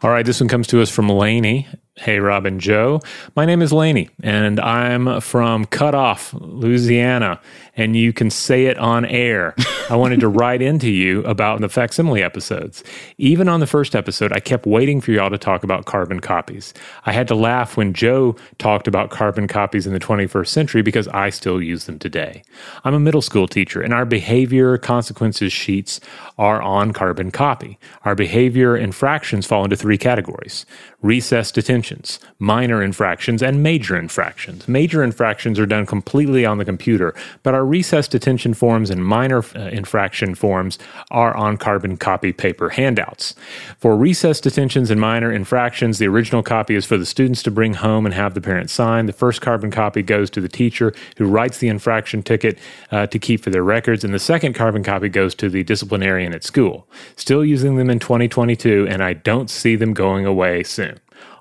All 0.02 0.10
right, 0.10 0.24
this 0.24 0.40
one 0.40 0.48
comes 0.48 0.66
to 0.68 0.80
us 0.80 0.88
from 0.88 1.10
Laney. 1.10 1.68
Hey, 2.00 2.18
Rob 2.18 2.46
and 2.46 2.62
Joe. 2.62 3.02
My 3.36 3.44
name 3.44 3.60
is 3.60 3.74
Laney, 3.74 4.08
and 4.22 4.58
I'm 4.58 5.20
from 5.20 5.66
Cutoff, 5.66 6.32
Louisiana, 6.32 7.38
and 7.76 7.94
you 7.94 8.14
can 8.14 8.30
say 8.30 8.64
it 8.64 8.78
on 8.78 9.04
air. 9.04 9.54
I 9.90 9.96
wanted 9.96 10.20
to 10.20 10.28
write 10.28 10.62
into 10.62 10.90
you 10.90 11.22
about 11.24 11.60
the 11.60 11.68
facsimile 11.68 12.22
episodes. 12.22 12.82
Even 13.18 13.50
on 13.50 13.60
the 13.60 13.66
first 13.66 13.94
episode, 13.94 14.32
I 14.32 14.40
kept 14.40 14.64
waiting 14.64 15.02
for 15.02 15.10
y'all 15.12 15.28
to 15.28 15.36
talk 15.36 15.62
about 15.62 15.84
carbon 15.84 16.20
copies. 16.20 16.72
I 17.04 17.12
had 17.12 17.28
to 17.28 17.34
laugh 17.34 17.76
when 17.76 17.92
Joe 17.92 18.34
talked 18.56 18.88
about 18.88 19.10
carbon 19.10 19.46
copies 19.46 19.86
in 19.86 19.92
the 19.92 20.00
21st 20.00 20.48
century 20.48 20.80
because 20.80 21.06
I 21.08 21.28
still 21.28 21.60
use 21.60 21.84
them 21.84 21.98
today. 21.98 22.42
I'm 22.82 22.94
a 22.94 23.00
middle 23.00 23.20
school 23.20 23.46
teacher, 23.46 23.82
and 23.82 23.92
our 23.92 24.06
behavior 24.06 24.78
consequences 24.78 25.52
sheets 25.52 26.00
are 26.38 26.62
on 26.62 26.92
carbon 26.94 27.30
copy. 27.30 27.78
Our 28.06 28.14
behavior 28.14 28.74
infractions 28.74 29.46
fall 29.46 29.64
into 29.64 29.76
three 29.76 29.98
categories 29.98 30.64
recess 31.02 31.50
detentions, 31.90 32.20
minor 32.38 32.82
infractions, 32.82 33.42
and 33.42 33.62
major 33.62 33.96
infractions. 33.96 34.68
Major 34.68 35.02
infractions 35.02 35.58
are 35.58 35.66
done 35.66 35.86
completely 35.86 36.46
on 36.46 36.58
the 36.58 36.64
computer, 36.64 37.14
but 37.42 37.54
our 37.54 37.64
recess 37.64 38.08
detention 38.08 38.54
forms 38.54 38.90
and 38.90 39.04
minor 39.04 39.42
uh, 39.56 39.60
infraction 39.72 40.34
forms 40.34 40.78
are 41.10 41.34
on 41.36 41.56
carbon 41.56 41.96
copy 41.96 42.32
paper 42.32 42.70
handouts. 42.70 43.34
For 43.78 43.96
recess 43.96 44.40
detentions 44.40 44.90
and 44.90 45.00
minor 45.00 45.32
infractions, 45.32 45.98
the 45.98 46.06
original 46.06 46.42
copy 46.42 46.74
is 46.74 46.86
for 46.86 46.96
the 46.96 47.06
students 47.06 47.42
to 47.42 47.50
bring 47.50 47.74
home 47.74 48.06
and 48.06 48.14
have 48.14 48.34
the 48.34 48.40
parents 48.40 48.72
sign. 48.72 49.06
The 49.06 49.12
first 49.12 49.40
carbon 49.40 49.70
copy 49.70 50.02
goes 50.02 50.30
to 50.30 50.40
the 50.40 50.48
teacher 50.48 50.94
who 51.16 51.26
writes 51.26 51.58
the 51.58 51.68
infraction 51.68 52.22
ticket 52.22 52.58
uh, 52.90 53.06
to 53.06 53.18
keep 53.18 53.42
for 53.42 53.50
their 53.50 53.64
records, 53.64 54.04
and 54.04 54.14
the 54.14 54.18
second 54.18 54.54
carbon 54.54 54.82
copy 54.82 55.08
goes 55.08 55.34
to 55.36 55.48
the 55.48 55.64
disciplinarian 55.64 56.34
at 56.34 56.44
school. 56.44 56.86
Still 57.16 57.44
using 57.44 57.76
them 57.76 57.90
in 57.90 57.98
2022, 57.98 58.86
and 58.88 59.02
I 59.02 59.14
don't 59.14 59.50
see 59.50 59.76
them 59.76 59.92
going 59.92 60.26
away 60.26 60.62
soon. 60.62 61.00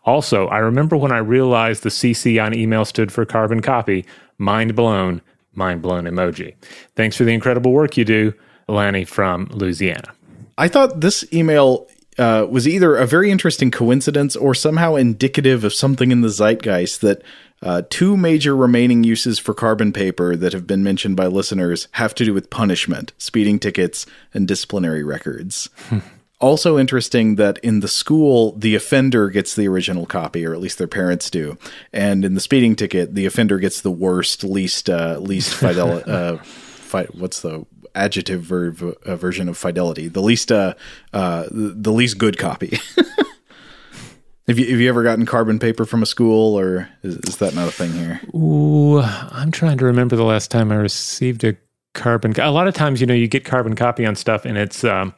Also, 0.09 0.47
I 0.47 0.57
remember 0.57 0.97
when 0.97 1.11
I 1.11 1.19
realized 1.19 1.83
the 1.83 1.89
CC 1.89 2.43
on 2.43 2.55
email 2.55 2.83
stood 2.83 3.11
for 3.11 3.25
carbon 3.25 3.61
copy. 3.61 4.07
Mind 4.39 4.75
blown, 4.75 5.21
mind 5.53 5.83
blown 5.83 6.05
emoji. 6.05 6.55
Thanks 6.95 7.15
for 7.15 7.25
the 7.25 7.31
incredible 7.31 7.71
work 7.71 7.95
you 7.95 8.05
do, 8.05 8.33
Lanny 8.67 9.05
from 9.05 9.45
Louisiana. 9.51 10.11
I 10.57 10.67
thought 10.67 11.01
this 11.01 11.23
email 11.31 11.87
uh, 12.17 12.47
was 12.49 12.67
either 12.67 12.95
a 12.95 13.05
very 13.05 13.29
interesting 13.29 13.69
coincidence 13.69 14.35
or 14.35 14.55
somehow 14.55 14.95
indicative 14.95 15.63
of 15.63 15.75
something 15.75 16.11
in 16.11 16.21
the 16.21 16.29
zeitgeist 16.29 17.01
that 17.01 17.21
uh, 17.61 17.83
two 17.91 18.17
major 18.17 18.55
remaining 18.55 19.03
uses 19.03 19.37
for 19.37 19.53
carbon 19.53 19.93
paper 19.93 20.35
that 20.35 20.53
have 20.53 20.65
been 20.65 20.81
mentioned 20.83 21.17
by 21.17 21.27
listeners 21.27 21.87
have 21.91 22.15
to 22.15 22.25
do 22.25 22.33
with 22.33 22.49
punishment, 22.49 23.13
speeding 23.19 23.59
tickets, 23.59 24.07
and 24.33 24.47
disciplinary 24.47 25.03
records. 25.03 25.69
Also 26.41 26.77
interesting 26.77 27.35
that 27.35 27.57
in 27.59 27.81
the 27.81 27.87
school, 27.89 28.53
the 28.53 28.73
offender 28.73 29.29
gets 29.29 29.55
the 29.55 29.67
original 29.67 30.05
copy, 30.05 30.45
or 30.45 30.53
at 30.53 30.61
least 30.61 30.77
their 30.77 30.87
parents 30.87 31.29
do, 31.29 31.57
and 31.91 32.23
in 32.23 32.33
the 32.33 32.39
speeding 32.39 32.75
ticket, 32.77 33.13
the 33.13 33.25
offender 33.25 33.59
gets 33.59 33.81
the 33.81 33.91
worst, 33.91 34.43
least, 34.45 34.89
uh, 34.89 35.17
least 35.19 35.53
fidel. 35.59 36.01
uh, 36.05 36.37
fi- 36.37 37.07
what's 37.07 37.41
the 37.41 37.65
adjective 37.93 38.41
ver- 38.41 38.73
uh, 39.05 39.15
version 39.17 39.49
of 39.49 39.57
fidelity? 39.57 40.07
The 40.07 40.21
least, 40.21 40.51
uh, 40.51 40.75
uh, 41.11 41.45
the, 41.51 41.91
least 41.91 42.17
good 42.17 42.37
copy. 42.37 42.79
have 44.47 44.57
you 44.57 44.71
have 44.71 44.79
you 44.79 44.87
ever 44.87 45.03
gotten 45.03 45.25
carbon 45.25 45.59
paper 45.59 45.85
from 45.85 46.01
a 46.01 46.05
school, 46.05 46.57
or 46.57 46.87
is, 47.03 47.17
is 47.17 47.37
that 47.37 47.53
not 47.53 47.67
a 47.67 47.71
thing 47.71 47.91
here? 47.91 48.21
Ooh, 48.33 49.01
I'm 49.01 49.51
trying 49.51 49.77
to 49.79 49.85
remember 49.85 50.15
the 50.15 50.23
last 50.23 50.51
time 50.51 50.71
I 50.71 50.75
received 50.75 51.43
a 51.43 51.57
carbon. 51.93 52.33
A 52.39 52.51
lot 52.51 52.67
of 52.69 52.73
times, 52.73 53.01
you 53.01 53.07
know, 53.07 53.13
you 53.13 53.27
get 53.27 53.43
carbon 53.43 53.75
copy 53.75 54.05
on 54.05 54.15
stuff, 54.15 54.45
and 54.45 54.57
it's 54.57 54.83
um, 54.85 55.13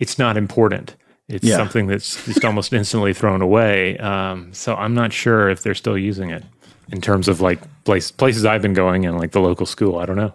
it's 0.00 0.18
not 0.18 0.36
important. 0.36 0.96
It's 1.28 1.44
Yeah. 1.46 1.56
something 1.56 1.86
that's 1.86 2.22
just 2.26 2.44
almost 2.44 2.72
instantly 2.72 3.14
thrown 3.14 3.40
away. 3.40 3.96
Um, 3.98 4.52
so 4.52 4.74
I'm 4.74 4.94
not 4.94 5.12
sure 5.12 5.48
if 5.48 5.62
they're 5.62 5.74
still 5.74 5.96
using 5.96 6.30
it 6.30 6.44
in 6.92 7.00
terms 7.00 7.28
of 7.28 7.40
like 7.40 7.60
place, 7.84 8.10
places 8.10 8.44
I've 8.44 8.60
been 8.62 8.74
going 8.74 9.06
and 9.06 9.18
like 9.18 9.32
the 9.32 9.40
local 9.40 9.66
school. 9.66 9.98
I 9.98 10.06
don't 10.06 10.16
know. 10.16 10.34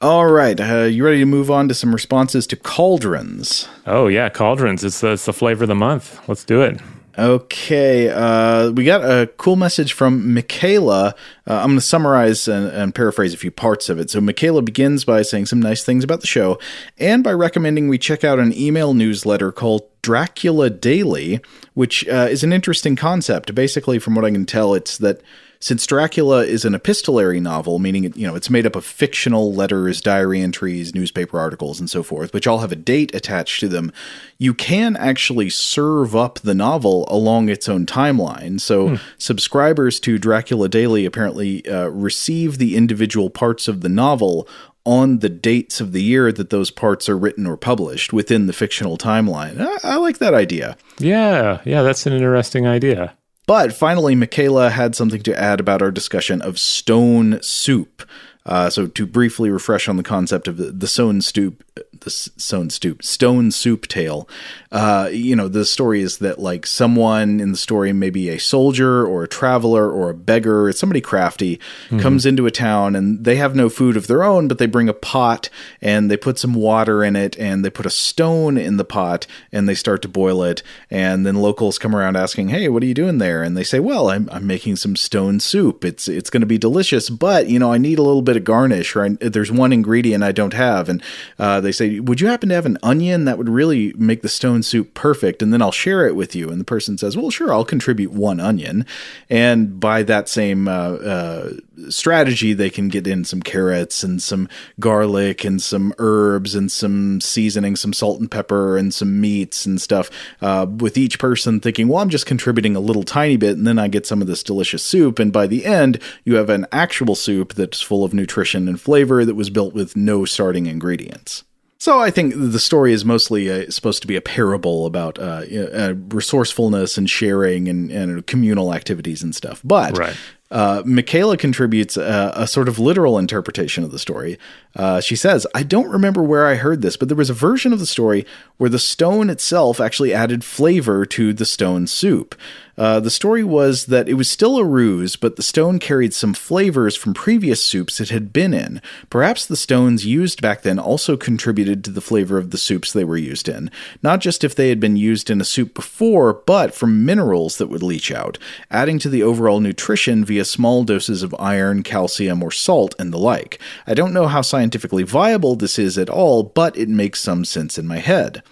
All 0.00 0.26
right, 0.26 0.58
uh, 0.58 0.82
you 0.82 1.04
ready 1.04 1.20
to 1.20 1.26
move 1.26 1.48
on 1.48 1.68
to 1.68 1.74
some 1.74 1.92
responses 1.94 2.44
to 2.48 2.56
cauldrons? 2.56 3.68
Oh 3.86 4.08
yeah, 4.08 4.28
cauldrons. 4.30 4.82
It's 4.82 5.00
the, 5.00 5.12
it's 5.12 5.26
the 5.26 5.32
flavor 5.32 5.62
of 5.62 5.68
the 5.68 5.76
month. 5.76 6.20
Let's 6.28 6.44
do 6.44 6.60
it. 6.62 6.80
Okay, 7.18 8.08
uh, 8.08 8.70
we 8.70 8.84
got 8.84 9.02
a 9.02 9.26
cool 9.36 9.56
message 9.56 9.92
from 9.92 10.32
Michaela. 10.32 11.14
Uh, 11.46 11.56
I'm 11.56 11.66
going 11.66 11.76
to 11.76 11.82
summarize 11.82 12.48
and, 12.48 12.68
and 12.68 12.94
paraphrase 12.94 13.34
a 13.34 13.36
few 13.36 13.50
parts 13.50 13.90
of 13.90 13.98
it. 13.98 14.08
So, 14.08 14.20
Michaela 14.22 14.62
begins 14.62 15.04
by 15.04 15.20
saying 15.20 15.46
some 15.46 15.60
nice 15.60 15.84
things 15.84 16.04
about 16.04 16.22
the 16.22 16.26
show 16.26 16.58
and 16.96 17.22
by 17.22 17.32
recommending 17.32 17.88
we 17.88 17.98
check 17.98 18.24
out 18.24 18.38
an 18.38 18.56
email 18.56 18.94
newsletter 18.94 19.52
called 19.52 19.82
Dracula 20.00 20.70
Daily, 20.70 21.40
which 21.74 22.08
uh, 22.08 22.28
is 22.30 22.44
an 22.44 22.52
interesting 22.52 22.96
concept. 22.96 23.54
Basically, 23.54 23.98
from 23.98 24.14
what 24.14 24.24
I 24.24 24.30
can 24.30 24.46
tell, 24.46 24.72
it's 24.72 24.96
that 24.96 25.20
since 25.62 25.86
Dracula 25.86 26.44
is 26.44 26.64
an 26.64 26.74
epistolary 26.74 27.38
novel, 27.38 27.78
meaning 27.78 28.02
it, 28.02 28.16
you 28.16 28.26
know 28.26 28.34
it's 28.34 28.50
made 28.50 28.66
up 28.66 28.74
of 28.74 28.84
fictional 28.84 29.54
letters, 29.54 30.00
diary 30.00 30.40
entries, 30.40 30.92
newspaper 30.92 31.38
articles, 31.38 31.78
and 31.78 31.88
so 31.88 32.02
forth, 32.02 32.34
which 32.34 32.48
all 32.48 32.58
have 32.58 32.72
a 32.72 32.76
date 32.76 33.14
attached 33.14 33.60
to 33.60 33.68
them, 33.68 33.92
you 34.38 34.54
can 34.54 34.96
actually 34.96 35.48
serve 35.48 36.16
up 36.16 36.40
the 36.40 36.54
novel 36.54 37.06
along 37.08 37.48
its 37.48 37.68
own 37.68 37.86
timeline. 37.86 38.60
So 38.60 38.98
subscribers 39.18 40.00
to 40.00 40.18
Dracula 40.18 40.68
Daily 40.68 41.04
apparently 41.04 41.64
uh, 41.68 41.86
receive 41.86 42.58
the 42.58 42.76
individual 42.76 43.30
parts 43.30 43.68
of 43.68 43.82
the 43.82 43.88
novel 43.88 44.48
on 44.84 45.20
the 45.20 45.28
dates 45.28 45.80
of 45.80 45.92
the 45.92 46.02
year 46.02 46.32
that 46.32 46.50
those 46.50 46.72
parts 46.72 47.08
are 47.08 47.16
written 47.16 47.46
or 47.46 47.56
published 47.56 48.12
within 48.12 48.48
the 48.48 48.52
fictional 48.52 48.98
timeline. 48.98 49.60
I, 49.60 49.92
I 49.92 49.96
like 49.96 50.18
that 50.18 50.34
idea. 50.34 50.76
Yeah, 50.98 51.60
yeah, 51.64 51.82
that's 51.82 52.04
an 52.04 52.14
interesting 52.14 52.66
idea. 52.66 53.16
But 53.52 53.74
finally, 53.74 54.14
Michaela 54.14 54.70
had 54.70 54.94
something 54.94 55.20
to 55.24 55.38
add 55.38 55.60
about 55.60 55.82
our 55.82 55.90
discussion 55.90 56.40
of 56.40 56.58
stone 56.58 57.38
soup. 57.42 58.08
Uh, 58.46 58.70
so 58.70 58.86
to 58.86 59.04
briefly 59.04 59.50
refresh 59.50 59.88
on 59.88 59.98
the 59.98 60.02
concept 60.02 60.48
of 60.48 60.56
the, 60.56 60.72
the 60.72 60.86
stone 60.86 61.20
stoop, 61.20 61.62
the 62.04 62.10
stone 62.10 62.70
stoop, 62.70 63.02
stone 63.02 63.50
soup 63.50 63.86
tale. 63.88 64.28
Uh, 64.70 65.08
you 65.12 65.36
know, 65.36 65.48
the 65.48 65.64
story 65.64 66.00
is 66.02 66.18
that 66.18 66.38
like 66.38 66.66
someone 66.66 67.40
in 67.40 67.52
the 67.52 67.58
story, 67.58 67.92
maybe 67.92 68.28
a 68.28 68.38
soldier 68.38 69.06
or 69.06 69.22
a 69.22 69.28
traveler 69.28 69.90
or 69.90 70.10
a 70.10 70.14
beggar, 70.14 70.68
it's 70.68 70.78
somebody 70.78 71.00
crafty, 71.00 71.60
comes 72.00 72.24
into 72.24 72.46
a 72.46 72.50
town 72.50 72.96
and 72.96 73.24
they 73.24 73.36
have 73.36 73.54
no 73.54 73.68
food 73.68 73.96
of 73.96 74.06
their 74.06 74.24
own, 74.24 74.48
but 74.48 74.58
they 74.58 74.66
bring 74.66 74.88
a 74.88 74.94
pot 74.94 75.48
and 75.80 76.10
they 76.10 76.16
put 76.16 76.38
some 76.38 76.54
water 76.54 77.04
in 77.04 77.16
it 77.16 77.38
and 77.38 77.64
they 77.64 77.70
put 77.70 77.86
a 77.86 77.90
stone 77.90 78.56
in 78.56 78.76
the 78.76 78.84
pot 78.84 79.26
and 79.52 79.68
they 79.68 79.74
start 79.74 80.00
to 80.02 80.08
boil 80.08 80.42
it. 80.42 80.62
And 80.90 81.26
then 81.26 81.36
locals 81.36 81.78
come 81.78 81.94
around 81.94 82.16
asking, 82.16 82.48
"Hey, 82.48 82.68
what 82.68 82.82
are 82.82 82.86
you 82.86 82.94
doing 82.94 83.18
there?" 83.18 83.42
And 83.42 83.56
they 83.56 83.64
say, 83.64 83.78
"Well, 83.78 84.10
I'm 84.10 84.28
I'm 84.32 84.46
making 84.46 84.76
some 84.76 84.96
stone 84.96 85.40
soup. 85.40 85.84
It's 85.84 86.08
it's 86.08 86.30
going 86.30 86.40
to 86.40 86.46
be 86.46 86.58
delicious, 86.58 87.10
but 87.10 87.48
you 87.48 87.58
know, 87.58 87.72
I 87.72 87.78
need 87.78 87.98
a 87.98 88.02
little 88.02 88.22
bit 88.22 88.36
of 88.36 88.44
garnish, 88.44 88.96
or 88.96 89.04
I, 89.04 89.08
there's 89.20 89.52
one 89.52 89.72
ingredient 89.72 90.24
I 90.24 90.32
don't 90.32 90.54
have." 90.54 90.88
And 90.88 91.02
uh, 91.38 91.60
they 91.60 91.72
say, 91.72 91.91
Would 92.00 92.20
you 92.20 92.28
happen 92.28 92.48
to 92.48 92.54
have 92.54 92.66
an 92.66 92.78
onion 92.82 93.24
that 93.24 93.38
would 93.38 93.48
really 93.48 93.92
make 93.96 94.22
the 94.22 94.28
stone 94.28 94.62
soup 94.62 94.94
perfect? 94.94 95.42
And 95.42 95.52
then 95.52 95.62
I'll 95.62 95.72
share 95.72 96.06
it 96.06 96.16
with 96.16 96.34
you. 96.34 96.50
And 96.50 96.60
the 96.60 96.64
person 96.64 96.98
says, 96.98 97.16
Well, 97.16 97.30
sure, 97.30 97.52
I'll 97.52 97.64
contribute 97.64 98.12
one 98.12 98.40
onion. 98.40 98.86
And 99.30 99.78
by 99.80 100.02
that 100.04 100.28
same 100.28 100.68
uh, 100.68 100.70
uh, 100.72 101.52
strategy, 101.88 102.52
they 102.52 102.70
can 102.70 102.88
get 102.88 103.06
in 103.06 103.24
some 103.24 103.42
carrots 103.42 104.02
and 104.02 104.22
some 104.22 104.48
garlic 104.80 105.44
and 105.44 105.62
some 105.62 105.94
herbs 105.98 106.54
and 106.54 106.70
some 106.70 107.20
seasoning, 107.20 107.76
some 107.76 107.92
salt 107.92 108.20
and 108.20 108.30
pepper 108.30 108.76
and 108.76 108.92
some 108.92 109.20
meats 109.20 109.66
and 109.66 109.80
stuff. 109.80 110.10
Uh, 110.40 110.66
with 110.68 110.96
each 110.96 111.18
person 111.18 111.60
thinking, 111.60 111.88
Well, 111.88 112.02
I'm 112.02 112.10
just 112.10 112.26
contributing 112.26 112.76
a 112.76 112.80
little 112.80 113.04
tiny 113.04 113.36
bit, 113.36 113.56
and 113.56 113.66
then 113.66 113.78
I 113.78 113.88
get 113.88 114.06
some 114.06 114.20
of 114.20 114.26
this 114.26 114.42
delicious 114.42 114.82
soup. 114.82 115.18
And 115.18 115.32
by 115.32 115.46
the 115.46 115.64
end, 115.64 116.00
you 116.24 116.36
have 116.36 116.50
an 116.50 116.66
actual 116.72 117.14
soup 117.14 117.54
that's 117.54 117.82
full 117.82 118.04
of 118.04 118.14
nutrition 118.14 118.68
and 118.68 118.80
flavor 118.80 119.24
that 119.24 119.34
was 119.34 119.50
built 119.50 119.74
with 119.74 119.96
no 119.96 120.24
starting 120.24 120.66
ingredients. 120.66 121.44
So 121.82 121.98
I 121.98 122.12
think 122.12 122.34
the 122.36 122.60
story 122.60 122.92
is 122.92 123.04
mostly 123.04 123.50
uh, 123.50 123.68
supposed 123.68 124.02
to 124.02 124.06
be 124.06 124.14
a 124.14 124.20
parable 124.20 124.86
about 124.86 125.18
uh, 125.18 125.42
uh, 125.52 125.94
resourcefulness 126.10 126.96
and 126.96 127.10
sharing 127.10 127.68
and, 127.68 127.90
and, 127.90 128.24
communal 128.24 128.72
activities 128.72 129.20
and 129.20 129.34
stuff. 129.34 129.60
But 129.64 129.98
right. 129.98 130.16
Uh, 130.52 130.82
Michaela 130.86 131.36
contributes 131.36 131.96
a, 131.96 132.32
a, 132.36 132.46
sort 132.46 132.68
of 132.68 132.78
literal 132.78 133.18
interpretation 133.18 133.82
of 133.82 133.90
the 133.90 133.98
story. 133.98 134.38
Uh, 134.76 135.00
she 135.00 135.16
says, 135.16 135.44
I 135.54 135.64
don't 135.64 135.90
remember 135.90 136.22
where 136.22 136.46
I 136.46 136.54
heard 136.54 136.82
this, 136.82 136.96
but 136.96 137.08
there 137.08 137.16
was 137.16 137.30
a 137.30 137.34
version 137.34 137.72
of 137.72 137.80
the 137.80 137.86
story 137.86 138.26
where 138.58 138.70
the 138.70 138.78
stone 138.78 139.28
itself 139.28 139.80
actually 139.80 140.14
added 140.14 140.44
flavor 140.44 141.04
to 141.06 141.32
the 141.32 141.46
stone 141.46 141.86
soup. 141.88 142.36
Uh, 142.76 143.00
the 143.00 143.10
story 143.10 143.44
was 143.44 143.86
that 143.86 144.08
it 144.08 144.14
was 144.14 144.30
still 144.30 144.56
a 144.56 144.64
ruse, 144.64 145.16
but 145.16 145.36
the 145.36 145.42
stone 145.42 145.78
carried 145.78 146.14
some 146.14 146.32
flavors 146.32 146.96
from 146.96 147.12
previous 147.12 147.62
soups 147.62 148.00
it 148.00 148.08
had 148.08 148.32
been 148.32 148.54
in. 148.54 148.80
Perhaps 149.10 149.46
the 149.46 149.56
stones 149.56 150.06
used 150.06 150.40
back 150.40 150.62
then 150.62 150.78
also 150.78 151.16
contributed 151.16 151.84
to 151.84 151.90
the 151.90 152.00
flavor 152.00 152.38
of 152.38 152.50
the 152.50 152.58
soups 152.58 152.92
they 152.92 153.04
were 153.04 153.16
used 153.16 153.48
in, 153.48 153.70
not 154.02 154.20
just 154.20 154.42
if 154.42 154.54
they 154.54 154.70
had 154.70 154.80
been 154.80 154.96
used 154.96 155.28
in 155.28 155.40
a 155.40 155.44
soup 155.44 155.74
before, 155.74 156.32
but 156.32 156.74
from 156.74 157.04
minerals 157.04 157.58
that 157.58 157.68
would 157.68 157.82
leach 157.82 158.10
out, 158.10 158.38
adding 158.70 158.98
to 158.98 159.08
the 159.08 159.22
overall 159.22 159.60
nutrition 159.60 160.24
via 160.24 160.44
small 160.44 160.84
doses 160.84 161.22
of 161.22 161.34
iron, 161.38 161.82
calcium, 161.82 162.42
or 162.42 162.50
salt, 162.50 162.94
and 162.98 163.12
the 163.12 163.18
like. 163.18 163.60
I 163.86 163.94
don't 163.94 164.14
know 164.14 164.28
how 164.28 164.40
scientifically 164.40 165.02
viable 165.02 165.56
this 165.56 165.78
is 165.78 165.98
at 165.98 166.10
all, 166.10 166.42
but 166.42 166.76
it 166.76 166.88
makes 166.88 167.20
some 167.20 167.44
sense 167.44 167.78
in 167.78 167.86
my 167.86 167.98
head. 167.98 168.42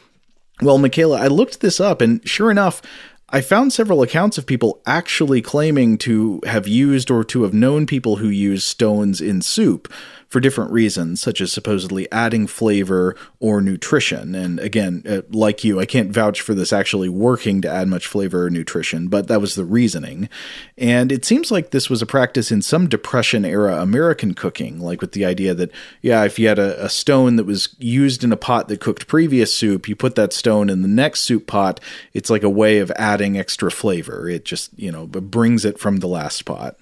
Well, 0.63 0.77
Michaela, 0.77 1.19
I 1.19 1.29
looked 1.29 1.61
this 1.61 1.81
up, 1.81 2.03
and 2.03 2.27
sure 2.29 2.51
enough, 2.51 2.83
I 3.33 3.41
found 3.43 3.73
several 3.73 4.03
accounts 4.03 4.39
of 4.39 4.47
people 4.47 4.81
actually 4.87 5.41
claiming 5.41 5.99
to 5.99 6.41
have 6.47 6.67
used 6.67 7.13
or 7.13 7.23
to 7.25 7.45
have 7.45 7.55
known 7.55 7.87
people 7.87 8.17
who 8.17 8.29
use 8.29 8.65
stones 8.65 9.21
in 9.21 9.41
soup 9.41 9.93
for 10.31 10.39
different 10.39 10.71
reasons, 10.71 11.21
such 11.21 11.41
as 11.41 11.53
supposedly 11.53 12.11
adding 12.13 12.47
flavor 12.47 13.17
or 13.41 13.61
nutrition. 13.61 14.37
And 14.37 14.61
again, 14.61 15.03
uh, 15.07 15.23
like 15.31 15.65
you, 15.65 15.81
I 15.81 15.87
can't 15.87 16.13
vouch 16.13 16.41
for 16.41 16.55
this 16.55 16.73
actually 16.73 17.09
working 17.09 17.61
to 17.63 17.69
add 17.69 17.89
much 17.89 18.07
flavor 18.07 18.47
or 18.47 18.51
nutrition, 18.51 19.09
but 19.09 19.27
that 19.27 19.41
was 19.41 19.57
the 19.57 19.65
reasoning. 19.65 20.29
And 20.79 21.11
it 21.11 21.25
seems 21.25 21.51
like 21.51 21.71
this 21.71 21.91
was 21.91 22.01
a 22.01 22.07
practice 22.07 22.53
in 22.53 22.63
some 22.63 22.89
Depression 22.89 23.45
era 23.45 23.83
American 23.83 24.35
cooking, 24.35 24.79
like 24.79 25.01
with 25.01 25.13
the 25.13 25.25
idea 25.25 25.53
that, 25.53 25.73
yeah, 26.01 26.23
if 26.25 26.39
you 26.39 26.47
had 26.47 26.61
a, 26.61 26.85
a 26.85 26.89
stone 26.89 27.35
that 27.35 27.45
was 27.45 27.75
used 27.81 28.23
in 28.23 28.33
a 28.33 28.37
pot 28.37 28.69
that 28.69 28.81
cooked 28.81 29.09
previous 29.09 29.53
soup, 29.53 29.89
you 29.89 29.97
put 29.97 30.15
that 30.15 30.33
stone 30.33 30.71
in 30.71 30.83
the 30.83 30.89
next 30.89 31.23
soup 31.23 31.49
pot, 31.49 31.81
it's 32.15 32.31
like 32.31 32.45
a 32.45 32.49
way 32.49 32.79
of 32.79 32.93
adding 32.95 33.37
extra 33.37 33.71
flavor. 33.71 34.29
It 34.29 34.45
just, 34.45 34.71
you 34.79 34.93
know, 34.93 35.09
brings 35.09 35.65
it 35.65 35.81
from 35.81 35.97
the 35.97 36.09
last 36.09 36.45
pot. 36.45 36.77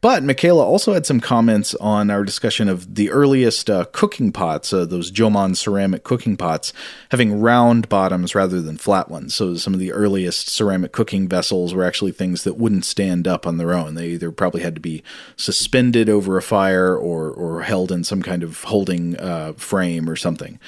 But 0.00 0.22
Michaela 0.22 0.64
also 0.64 0.94
had 0.94 1.06
some 1.06 1.18
comments 1.18 1.74
on 1.76 2.08
our 2.08 2.22
discussion 2.22 2.68
of 2.68 2.94
the 2.94 3.10
earliest 3.10 3.68
uh, 3.68 3.84
cooking 3.90 4.30
pots, 4.30 4.72
uh, 4.72 4.84
those 4.84 5.10
Jomon 5.10 5.56
ceramic 5.56 6.04
cooking 6.04 6.36
pots, 6.36 6.72
having 7.10 7.40
round 7.40 7.88
bottoms 7.88 8.32
rather 8.32 8.60
than 8.60 8.78
flat 8.78 9.10
ones. 9.10 9.34
So 9.34 9.56
some 9.56 9.74
of 9.74 9.80
the 9.80 9.90
earliest 9.90 10.48
ceramic 10.48 10.92
cooking 10.92 11.28
vessels 11.28 11.74
were 11.74 11.84
actually 11.84 12.12
things 12.12 12.44
that 12.44 12.56
wouldn't 12.56 12.84
stand 12.84 13.26
up 13.26 13.44
on 13.44 13.56
their 13.56 13.74
own. 13.74 13.94
They 13.94 14.10
either 14.10 14.30
probably 14.30 14.62
had 14.62 14.76
to 14.76 14.80
be 14.80 15.02
suspended 15.36 16.08
over 16.08 16.36
a 16.36 16.42
fire 16.42 16.96
or, 16.96 17.30
or 17.30 17.62
held 17.62 17.90
in 17.90 18.04
some 18.04 18.22
kind 18.22 18.44
of 18.44 18.62
holding 18.62 19.18
uh, 19.18 19.54
frame 19.54 20.08
or 20.08 20.14
something. 20.14 20.60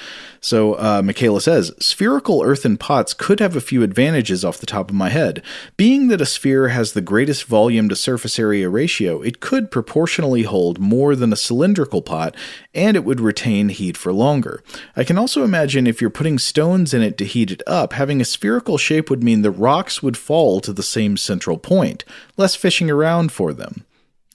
So 0.43 0.73
uh, 0.73 1.03
Michaela 1.05 1.39
says 1.39 1.71
spherical 1.79 2.41
earthen 2.41 2.75
pots 2.75 3.13
could 3.13 3.39
have 3.39 3.55
a 3.55 3.61
few 3.61 3.83
advantages 3.83 4.43
off 4.43 4.57
the 4.57 4.65
top 4.65 4.89
of 4.89 4.95
my 4.95 5.09
head. 5.09 5.43
Being 5.77 6.07
that 6.07 6.19
a 6.19 6.25
sphere 6.25 6.69
has 6.69 6.93
the 6.93 7.01
greatest 7.01 7.45
volume 7.45 7.87
to 7.89 7.95
surface 7.95 8.39
area 8.39 8.67
ratio, 8.67 9.21
it 9.21 9.39
could 9.39 9.69
proportionally 9.69 10.41
hold 10.41 10.79
more 10.79 11.15
than 11.15 11.31
a 11.31 11.35
cylindrical 11.35 12.01
pot, 12.01 12.35
and 12.73 12.97
it 12.97 13.05
would 13.05 13.19
retain 13.19 13.69
heat 13.69 13.95
for 13.95 14.11
longer. 14.11 14.63
I 14.95 15.03
can 15.03 15.19
also 15.19 15.43
imagine 15.43 15.85
if 15.85 16.01
you're 16.01 16.09
putting 16.09 16.39
stones 16.39 16.91
in 16.91 17.03
it 17.03 17.19
to 17.19 17.25
heat 17.25 17.51
it 17.51 17.61
up, 17.67 17.93
having 17.93 18.19
a 18.19 18.25
spherical 18.25 18.79
shape 18.79 19.11
would 19.11 19.23
mean 19.23 19.43
the 19.43 19.51
rocks 19.51 20.01
would 20.01 20.17
fall 20.17 20.59
to 20.61 20.73
the 20.73 20.81
same 20.81 21.17
central 21.17 21.59
point, 21.59 22.03
less 22.35 22.55
fishing 22.55 22.89
around 22.89 23.31
for 23.31 23.53
them. 23.53 23.85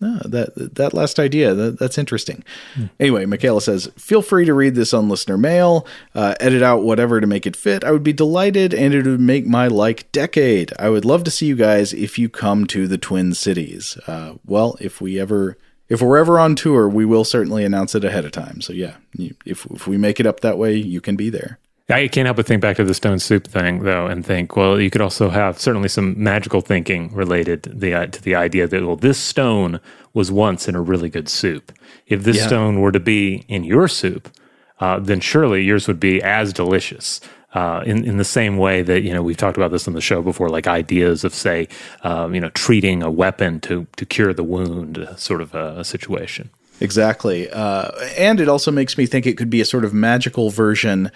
Oh, 0.03 0.21
that 0.27 0.75
that 0.75 0.93
last 0.93 1.19
idea 1.19 1.55
that, 1.55 1.79
that's 1.79 1.97
interesting. 1.97 2.45
Hmm. 2.75 2.85
Anyway, 3.01 3.25
Michaela 3.25 3.63
says, 3.63 3.91
"Feel 3.97 4.21
free 4.21 4.45
to 4.45 4.53
read 4.53 4.75
this 4.75 4.93
on 4.93 5.09
listener 5.09 5.39
mail. 5.39 5.87
Uh, 6.15 6.35
edit 6.39 6.63
out 6.63 6.83
whatever 6.83 7.19
to 7.19 7.27
make 7.27 7.47
it 7.47 7.57
fit. 7.57 7.83
I 7.83 7.93
would 7.93 8.03
be 8.03 8.13
delighted, 8.13 8.75
and 8.75 8.93
it 8.93 9.07
would 9.07 9.21
make 9.21 9.47
my 9.47 9.69
like 9.69 10.11
decade. 10.13 10.73
I 10.79 10.91
would 10.91 11.07
love 11.07 11.25
to 11.25 11.31
see 11.31 11.47
you 11.47 11.57
guys 11.57 11.95
if 11.95 12.19
you 12.19 12.29
come 12.29 12.67
to 12.67 12.87
the 12.87 12.99
Twin 12.99 13.33
Cities. 13.33 13.97
Uh, 14.07 14.35
well, 14.45 14.77
if 14.81 15.01
we 15.01 15.19
ever." 15.19 15.57
If 15.89 16.03
we're 16.03 16.19
ever 16.19 16.41
on 16.41 16.57
tour, 16.57 16.89
we 16.89 17.05
will 17.05 17.23
certainly 17.23 17.65
announce 17.65 17.95
it 17.95 18.03
ahead 18.03 18.25
of 18.25 18.33
time. 18.33 18.61
So 18.61 18.73
yeah, 18.73 18.97
if 19.45 19.67
if 19.67 19.87
we 19.87 19.97
make 19.97 20.19
it 20.19 20.27
up 20.27 20.41
that 20.41 20.59
way, 20.59 20.75
you 20.75 21.01
can 21.01 21.15
be 21.15 21.31
there. 21.31 21.61
I 21.89 22.09
can't 22.09 22.27
help 22.27 22.37
but 22.37 22.47
think 22.47 22.61
back 22.61 22.77
to 22.77 22.85
the 22.85 22.95
stone 22.95 23.21
soup 23.21 23.47
thing, 23.47 23.85
though, 23.85 24.07
and 24.07 24.27
think, 24.27 24.57
well, 24.57 24.81
you 24.81 24.91
could 24.91 25.01
also 25.01 25.29
have 25.29 25.61
certainly 25.61 25.89
some 25.89 26.21
magical 26.21 26.61
thinking 26.61 27.15
related 27.15 27.63
to 27.63 27.71
the, 27.71 27.95
uh, 27.95 28.07
to 28.07 28.21
the 28.21 28.35
idea 28.35 28.67
that, 28.67 28.85
well, 28.85 28.97
this 28.97 29.19
stone 29.19 29.79
was 30.13 30.33
once 30.33 30.67
in 30.67 30.75
a 30.75 30.81
really 30.81 31.09
good 31.09 31.29
soup. 31.29 31.73
If 32.09 32.25
this 32.25 32.39
yeah. 32.39 32.47
stone 32.49 32.81
were 32.81 32.91
to 32.91 32.99
be 32.99 33.45
in 33.47 33.63
your 33.63 33.87
soup, 33.87 34.29
uh, 34.81 34.99
then 34.99 35.21
surely 35.21 35.63
yours 35.63 35.87
would 35.87 36.01
be 36.01 36.21
as 36.23 36.53
delicious. 36.53 37.21
Uh, 37.55 37.83
in 37.87 38.05
in 38.05 38.19
the 38.19 38.25
same 38.25 38.59
way 38.59 38.83
that 38.83 39.01
you 39.01 39.15
know 39.15 39.23
we've 39.23 39.39
talked 39.39 39.57
about 39.57 39.71
this 39.71 39.89
on 39.89 39.95
the 39.95 40.01
show 40.01 40.21
before, 40.21 40.51
like 40.51 40.67
ideas 40.67 41.25
of 41.25 41.33
say, 41.33 41.67
um, 42.03 42.35
you 42.35 42.41
know, 42.41 42.51
treating 42.51 43.03
a 43.03 43.11
weapon 43.11 43.61
to 43.61 43.87
to 43.97 44.05
cure 44.05 44.35
the 44.35 44.45
wound, 44.45 44.99
uh, 44.99 45.17
sort 45.17 45.41
of 45.41 45.55
a, 45.55 45.79
a 45.79 45.85
situation. 45.85 46.51
Exactly, 46.81 47.49
uh, 47.49 47.93
and 48.19 48.41
it 48.41 48.49
also 48.49 48.71
makes 48.71 48.99
me 48.99 49.07
think 49.07 49.27
it 49.27 49.39
could 49.39 49.49
be 49.49 49.63
a 49.63 49.65
sort 49.65 49.87
of 49.87 49.95
magical 49.95 50.51
version 50.51 51.11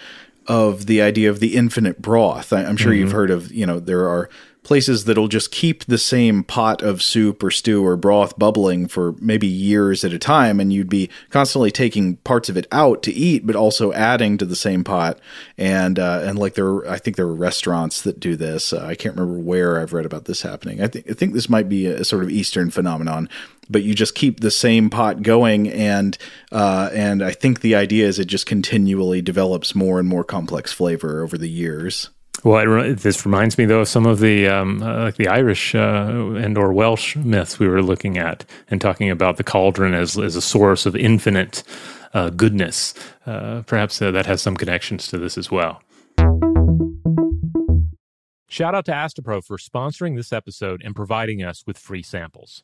of 0.47 0.85
the 0.85 1.01
idea 1.01 1.29
of 1.29 1.39
the 1.39 1.55
infinite 1.55 2.01
broth. 2.01 2.51
I, 2.51 2.63
am 2.63 2.77
sure 2.77 2.91
mm-hmm. 2.91 3.01
you've 3.01 3.11
heard 3.11 3.31
of, 3.31 3.51
you 3.51 3.65
know, 3.65 3.79
there 3.79 4.07
are 4.07 4.29
places 4.63 5.05
that'll 5.05 5.27
just 5.27 5.51
keep 5.51 5.83
the 5.85 5.97
same 5.97 6.43
pot 6.43 6.81
of 6.83 7.01
soup 7.01 7.41
or 7.41 7.49
stew 7.49 7.83
or 7.83 7.97
broth 7.97 8.37
bubbling 8.37 8.87
for 8.87 9.13
maybe 9.19 9.47
years 9.47 10.03
at 10.03 10.13
a 10.13 10.19
time 10.19 10.59
and 10.59 10.71
you'd 10.71 10.89
be 10.89 11.09
constantly 11.29 11.71
taking 11.71 12.17
parts 12.17 12.47
of 12.47 12.55
it 12.55 12.67
out 12.71 13.01
to 13.01 13.11
eat 13.11 13.45
but 13.45 13.55
also 13.55 13.91
adding 13.93 14.37
to 14.37 14.45
the 14.45 14.55
same 14.55 14.83
pot. 14.83 15.19
And 15.57 15.97
uh, 15.97 16.21
and 16.23 16.37
like 16.37 16.53
there 16.53 16.67
are, 16.67 16.87
I 16.87 16.97
think 16.97 17.15
there 17.15 17.25
are 17.25 17.33
restaurants 17.33 18.03
that 18.03 18.19
do 18.19 18.35
this. 18.35 18.71
Uh, 18.71 18.85
I 18.85 18.95
can't 18.95 19.15
remember 19.15 19.39
where 19.39 19.79
I've 19.79 19.93
read 19.93 20.05
about 20.05 20.25
this 20.25 20.43
happening. 20.43 20.81
I 20.81 20.87
think 20.87 21.09
I 21.09 21.13
think 21.13 21.33
this 21.33 21.49
might 21.49 21.67
be 21.67 21.87
a, 21.87 22.03
sort 22.03 22.23
of 22.23 22.29
eastern 22.29 22.69
phenomenon 22.71 23.29
but 23.69 23.83
you 23.83 23.95
just 23.95 24.15
keep 24.15 24.41
the 24.41 24.51
same 24.51 24.89
pot 24.89 25.21
going 25.21 25.69
and 25.69 26.17
uh, 26.51 26.89
and 26.93 27.23
I 27.23 27.31
think 27.31 27.61
the 27.61 27.75
idea 27.75 28.05
is 28.05 28.19
it 28.19 28.25
just 28.25 28.45
continually 28.45 29.21
develops 29.21 29.73
more 29.73 29.97
and 29.97 30.07
more 30.07 30.25
complex 30.25 30.73
flavor 30.73 31.23
over 31.23 31.37
the 31.37 31.49
years. 31.49 32.09
Well, 32.43 32.95
this 32.95 33.23
reminds 33.23 33.57
me 33.57 33.65
though 33.65 33.81
of 33.81 33.87
some 33.87 34.07
of 34.07 34.19
the 34.19 34.47
um, 34.47 34.81
uh, 34.81 35.03
like 35.03 35.15
the 35.15 35.27
Irish 35.27 35.75
uh, 35.75 36.33
and 36.37 36.57
or 36.57 36.73
Welsh 36.73 37.15
myths 37.15 37.59
we 37.59 37.67
were 37.67 37.83
looking 37.83 38.17
at 38.17 38.45
and 38.69 38.81
talking 38.81 39.11
about 39.11 39.37
the 39.37 39.43
cauldron 39.43 39.93
as 39.93 40.17
as 40.17 40.35
a 40.35 40.41
source 40.41 40.87
of 40.87 40.95
infinite 40.95 41.63
uh, 42.13 42.31
goodness. 42.31 42.93
Uh, 43.25 43.61
perhaps 43.67 44.01
uh, 44.01 44.09
that 44.11 44.25
has 44.25 44.41
some 44.41 44.57
connections 44.57 45.07
to 45.07 45.19
this 45.19 45.37
as 45.37 45.51
well. 45.51 45.81
Shout 48.47 48.75
out 48.75 48.85
to 48.85 48.91
Astepro 48.91 49.43
for 49.43 49.57
sponsoring 49.57 50.17
this 50.17 50.33
episode 50.33 50.81
and 50.83 50.95
providing 50.95 51.41
us 51.41 51.63
with 51.65 51.77
free 51.77 52.03
samples. 52.03 52.63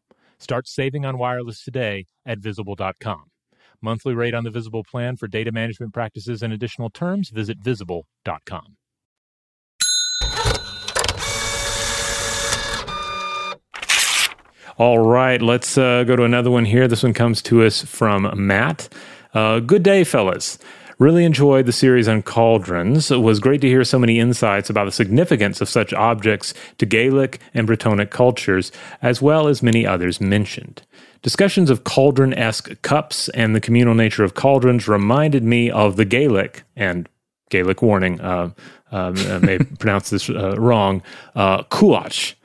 Start 0.41 0.67
saving 0.67 1.05
on 1.05 1.19
wireless 1.19 1.63
today 1.63 2.07
at 2.25 2.39
visible.com. 2.39 3.25
Monthly 3.79 4.15
rate 4.15 4.33
on 4.33 4.43
the 4.43 4.49
Visible 4.49 4.83
plan 4.83 5.15
for 5.15 5.27
data 5.27 5.51
management 5.51 5.93
practices 5.93 6.41
and 6.41 6.51
additional 6.51 6.89
terms, 6.89 7.29
visit 7.29 7.59
visible.com. 7.59 8.75
All 14.77 14.97
right, 14.97 15.39
let's 15.43 15.77
uh, 15.77 16.03
go 16.05 16.15
to 16.15 16.23
another 16.23 16.49
one 16.49 16.65
here. 16.65 16.87
This 16.87 17.03
one 17.03 17.13
comes 17.13 17.43
to 17.43 17.61
us 17.61 17.83
from 17.83 18.31
Matt. 18.35 18.89
Uh, 19.35 19.59
good 19.59 19.83
day, 19.83 20.03
fellas. 20.03 20.57
Really 21.01 21.25
enjoyed 21.25 21.65
the 21.65 21.71
series 21.71 22.07
on 22.07 22.21
cauldrons. 22.21 23.09
It 23.09 23.23
was 23.23 23.39
great 23.39 23.59
to 23.61 23.67
hear 23.67 23.83
so 23.83 23.97
many 23.97 24.19
insights 24.19 24.69
about 24.69 24.85
the 24.85 24.91
significance 24.91 25.59
of 25.59 25.67
such 25.67 25.93
objects 25.93 26.53
to 26.77 26.85
Gaelic 26.85 27.39
and 27.55 27.67
Brittonic 27.67 28.11
cultures, 28.11 28.71
as 29.01 29.19
well 29.19 29.47
as 29.47 29.63
many 29.63 29.83
others 29.83 30.21
mentioned. 30.21 30.83
Discussions 31.23 31.71
of 31.71 31.85
cauldron 31.85 32.35
esque 32.35 32.79
cups 32.83 33.29
and 33.29 33.55
the 33.55 33.59
communal 33.59 33.95
nature 33.95 34.23
of 34.23 34.35
cauldrons 34.35 34.87
reminded 34.87 35.43
me 35.43 35.71
of 35.71 35.95
the 35.95 36.05
Gaelic, 36.05 36.61
and 36.75 37.09
Gaelic 37.49 37.81
warning, 37.81 38.21
uh, 38.21 38.51
um, 38.91 39.15
I 39.17 39.39
may 39.39 39.57
pronounce 39.79 40.11
this 40.11 40.29
uh, 40.29 40.55
wrong, 40.59 41.01
uh, 41.33 41.63
Cuach 41.63 42.35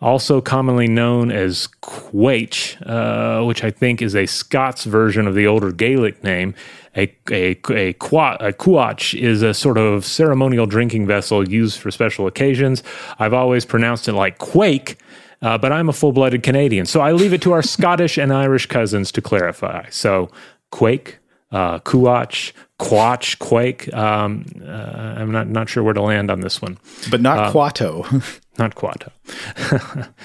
also 0.00 0.40
commonly 0.40 0.86
known 0.86 1.30
as 1.30 1.68
Quaich, 1.82 2.76
uh, 2.86 3.44
which 3.44 3.64
I 3.64 3.70
think 3.70 4.02
is 4.02 4.14
a 4.14 4.26
Scots 4.26 4.84
version 4.84 5.26
of 5.26 5.34
the 5.34 5.46
older 5.46 5.72
Gaelic 5.72 6.22
name. 6.22 6.54
A, 6.96 7.14
a, 7.30 7.58
a, 7.70 7.92
quat, 7.94 8.40
a 8.40 8.52
Cuach 8.52 9.18
is 9.18 9.42
a 9.42 9.52
sort 9.52 9.78
of 9.78 10.04
ceremonial 10.04 10.66
drinking 10.66 11.06
vessel 11.06 11.46
used 11.48 11.78
for 11.78 11.90
special 11.90 12.26
occasions. 12.26 12.82
I've 13.18 13.34
always 13.34 13.64
pronounced 13.64 14.08
it 14.08 14.14
like 14.14 14.38
Quake, 14.38 14.98
uh, 15.42 15.58
but 15.58 15.72
I'm 15.72 15.88
a 15.88 15.92
full 15.92 16.12
blooded 16.12 16.42
Canadian, 16.42 16.86
so 16.86 17.00
I 17.00 17.12
leave 17.12 17.32
it 17.32 17.42
to 17.42 17.52
our 17.52 17.62
Scottish 17.76 18.16
and 18.16 18.32
Irish 18.32 18.66
cousins 18.66 19.12
to 19.12 19.20
clarify. 19.20 19.88
So, 19.90 20.30
Quake, 20.70 21.18
uh, 21.52 21.78
kuach, 21.80 22.52
quach, 22.78 23.38
quake. 23.38 23.92
Um, 23.94 24.44
uh, 24.62 24.66
I'm 24.68 25.30
not 25.30 25.48
not 25.48 25.68
sure 25.68 25.82
where 25.82 25.94
to 25.94 26.02
land 26.02 26.30
on 26.30 26.40
this 26.40 26.60
one. 26.60 26.78
But 27.10 27.20
not 27.20 27.52
Kuato. 27.52 28.04
not 28.58 28.74
Kuato. 28.74 29.12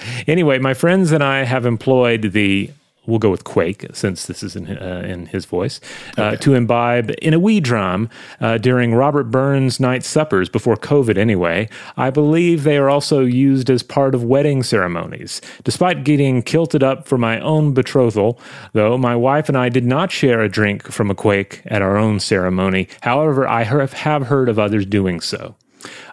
anyway, 0.26 0.58
my 0.58 0.74
friends 0.74 1.12
and 1.12 1.22
I 1.22 1.44
have 1.44 1.64
employed 1.64 2.32
the 2.32 2.70
we'll 3.06 3.18
go 3.18 3.30
with 3.30 3.44
Quake 3.44 3.86
since 3.92 4.26
this 4.26 4.42
is 4.42 4.56
in 4.56 4.66
uh, 4.66 5.02
in 5.06 5.26
his 5.26 5.44
voice 5.44 5.80
uh, 6.16 6.22
okay. 6.22 6.36
to 6.36 6.54
imbibe 6.54 7.12
in 7.20 7.34
a 7.34 7.38
wee 7.38 7.60
drum 7.60 8.08
uh, 8.40 8.58
during 8.58 8.94
Robert 8.94 9.24
Burns' 9.24 9.80
night 9.80 10.04
suppers 10.04 10.48
before 10.48 10.76
COVID. 10.76 11.18
Anyway, 11.18 11.68
I 11.96 12.10
believe 12.10 12.64
they 12.64 12.76
are 12.76 12.88
also 12.88 13.20
used 13.20 13.70
as 13.70 13.82
part 13.82 14.14
of 14.14 14.24
wedding 14.24 14.62
ceremonies. 14.62 15.40
Despite 15.64 16.04
getting 16.04 16.42
kilted 16.42 16.82
up 16.82 17.06
for 17.06 17.18
my 17.18 17.40
own 17.40 17.74
betrothal, 17.74 18.38
though, 18.72 18.96
my 18.96 19.16
wife 19.16 19.48
and 19.48 19.58
I 19.58 19.68
did 19.68 19.84
not 19.84 20.10
share 20.10 20.40
a 20.40 20.48
drink 20.48 20.90
from 20.90 21.10
a 21.10 21.14
Quake 21.14 21.62
at 21.66 21.82
our 21.82 21.96
own 21.96 22.20
ceremony. 22.20 22.88
However, 23.00 23.46
I 23.46 23.64
have 23.64 24.22
heard 24.24 24.48
of 24.48 24.58
others 24.58 24.86
doing 24.86 25.20
so. 25.20 25.54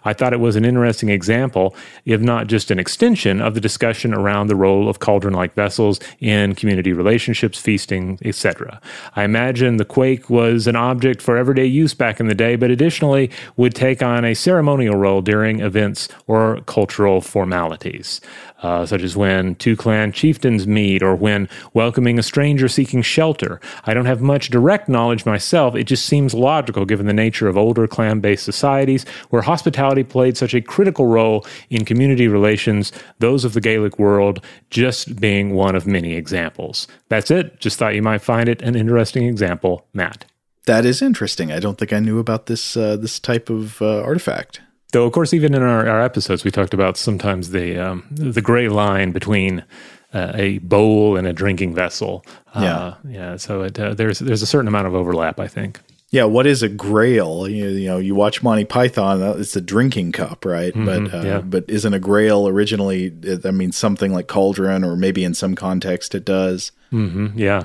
I 0.04 0.12
thought 0.12 0.32
it 0.32 0.40
was 0.40 0.56
an 0.56 0.64
interesting 0.64 1.08
example, 1.08 1.74
if 2.04 2.20
not 2.20 2.46
just 2.46 2.70
an 2.70 2.78
extension, 2.78 3.40
of 3.40 3.54
the 3.54 3.60
discussion 3.60 4.14
around 4.14 4.46
the 4.46 4.56
role 4.56 4.88
of 4.88 4.98
cauldron 4.98 5.34
like 5.34 5.54
vessels 5.54 6.00
in 6.20 6.54
community 6.54 6.92
relationships, 6.92 7.58
feasting, 7.58 8.18
etc. 8.24 8.80
I 9.16 9.24
imagine 9.24 9.76
the 9.76 9.84
quake 9.84 10.30
was 10.30 10.66
an 10.66 10.76
object 10.76 11.22
for 11.22 11.36
everyday 11.36 11.66
use 11.66 11.94
back 11.94 12.20
in 12.20 12.28
the 12.28 12.34
day, 12.34 12.56
but 12.56 12.70
additionally 12.70 13.30
would 13.56 13.74
take 13.74 14.02
on 14.02 14.24
a 14.24 14.34
ceremonial 14.34 14.96
role 14.96 15.22
during 15.22 15.60
events 15.60 16.08
or 16.26 16.60
cultural 16.62 17.20
formalities 17.20 18.20
uh, 18.62 18.84
such 18.84 19.02
as 19.02 19.16
when 19.16 19.54
two 19.56 19.76
clan 19.76 20.12
chieftains 20.12 20.66
meet 20.66 21.02
or 21.02 21.14
when 21.14 21.48
welcoming 21.72 22.18
a 22.18 22.22
stranger 22.22 22.68
seeking 22.68 23.02
shelter. 23.02 23.60
I 23.84 23.94
don't 23.94 24.06
have 24.06 24.20
much 24.20 24.50
direct 24.50 24.88
knowledge 24.88 25.24
myself. 25.24 25.74
It 25.74 25.84
just 25.84 26.06
seems 26.06 26.34
logical 26.34 26.84
given 26.84 27.06
the 27.06 27.12
nature 27.12 27.48
of 27.48 27.56
older 27.56 27.86
clan 27.86 28.20
based 28.20 28.44
societies 28.44 29.04
where 29.30 29.42
hospitality 29.42 29.89
played 30.04 30.36
such 30.36 30.54
a 30.54 30.60
critical 30.60 31.06
role 31.06 31.46
in 31.68 31.84
community 31.84 32.28
relations, 32.28 32.92
those 33.18 33.44
of 33.44 33.54
the 33.54 33.60
Gaelic 33.60 33.98
world 33.98 34.44
just 34.70 35.20
being 35.20 35.54
one 35.54 35.76
of 35.76 35.86
many 35.86 36.14
examples. 36.14 36.86
That's 37.08 37.30
it. 37.30 37.60
Just 37.60 37.78
thought 37.78 37.94
you 37.94 38.02
might 38.02 38.22
find 38.22 38.48
it 38.48 38.62
an 38.62 38.76
interesting 38.76 39.26
example, 39.26 39.86
Matt. 39.92 40.24
That 40.66 40.84
is 40.84 41.02
interesting. 41.02 41.52
I 41.52 41.58
don't 41.58 41.78
think 41.78 41.92
I 41.92 42.00
knew 42.00 42.18
about 42.18 42.46
this 42.46 42.76
uh, 42.76 42.96
this 42.96 43.18
type 43.18 43.50
of 43.50 43.80
uh, 43.82 44.02
artifact. 44.02 44.60
Though, 44.92 45.06
of 45.06 45.12
course, 45.12 45.32
even 45.32 45.54
in 45.54 45.62
our, 45.62 45.88
our 45.88 46.02
episodes, 46.02 46.44
we 46.44 46.50
talked 46.50 46.74
about 46.74 46.96
sometimes 46.96 47.50
the 47.50 47.78
um, 47.78 48.04
the 48.10 48.42
gray 48.42 48.68
line 48.68 49.12
between 49.12 49.64
uh, 50.12 50.32
a 50.34 50.58
bowl 50.58 51.16
and 51.16 51.26
a 51.26 51.32
drinking 51.32 51.74
vessel. 51.74 52.24
Uh, 52.54 52.94
yeah, 53.04 53.10
yeah. 53.10 53.36
So 53.36 53.62
it, 53.62 53.78
uh, 53.78 53.94
there's 53.94 54.18
there's 54.18 54.42
a 54.42 54.46
certain 54.46 54.68
amount 54.68 54.86
of 54.86 54.94
overlap, 54.94 55.40
I 55.40 55.48
think. 55.48 55.80
Yeah, 56.12 56.24
what 56.24 56.46
is 56.46 56.62
a 56.64 56.68
grail? 56.68 57.48
You, 57.48 57.68
you 57.68 57.88
know, 57.88 57.98
you 57.98 58.16
watch 58.16 58.42
Monty 58.42 58.64
Python; 58.64 59.22
it's 59.40 59.54
a 59.54 59.60
drinking 59.60 60.10
cup, 60.10 60.44
right? 60.44 60.74
Mm-hmm, 60.74 60.84
but 60.84 61.14
uh, 61.14 61.22
yeah. 61.22 61.40
but 61.40 61.64
isn't 61.68 61.94
a 61.94 62.00
grail 62.00 62.48
originally? 62.48 63.14
I 63.44 63.52
mean, 63.52 63.70
something 63.70 64.12
like 64.12 64.26
cauldron, 64.26 64.82
or 64.82 64.96
maybe 64.96 65.22
in 65.22 65.34
some 65.34 65.54
context 65.54 66.14
it 66.16 66.24
does. 66.24 66.72
Mm-hmm, 66.92 67.38
yeah, 67.38 67.64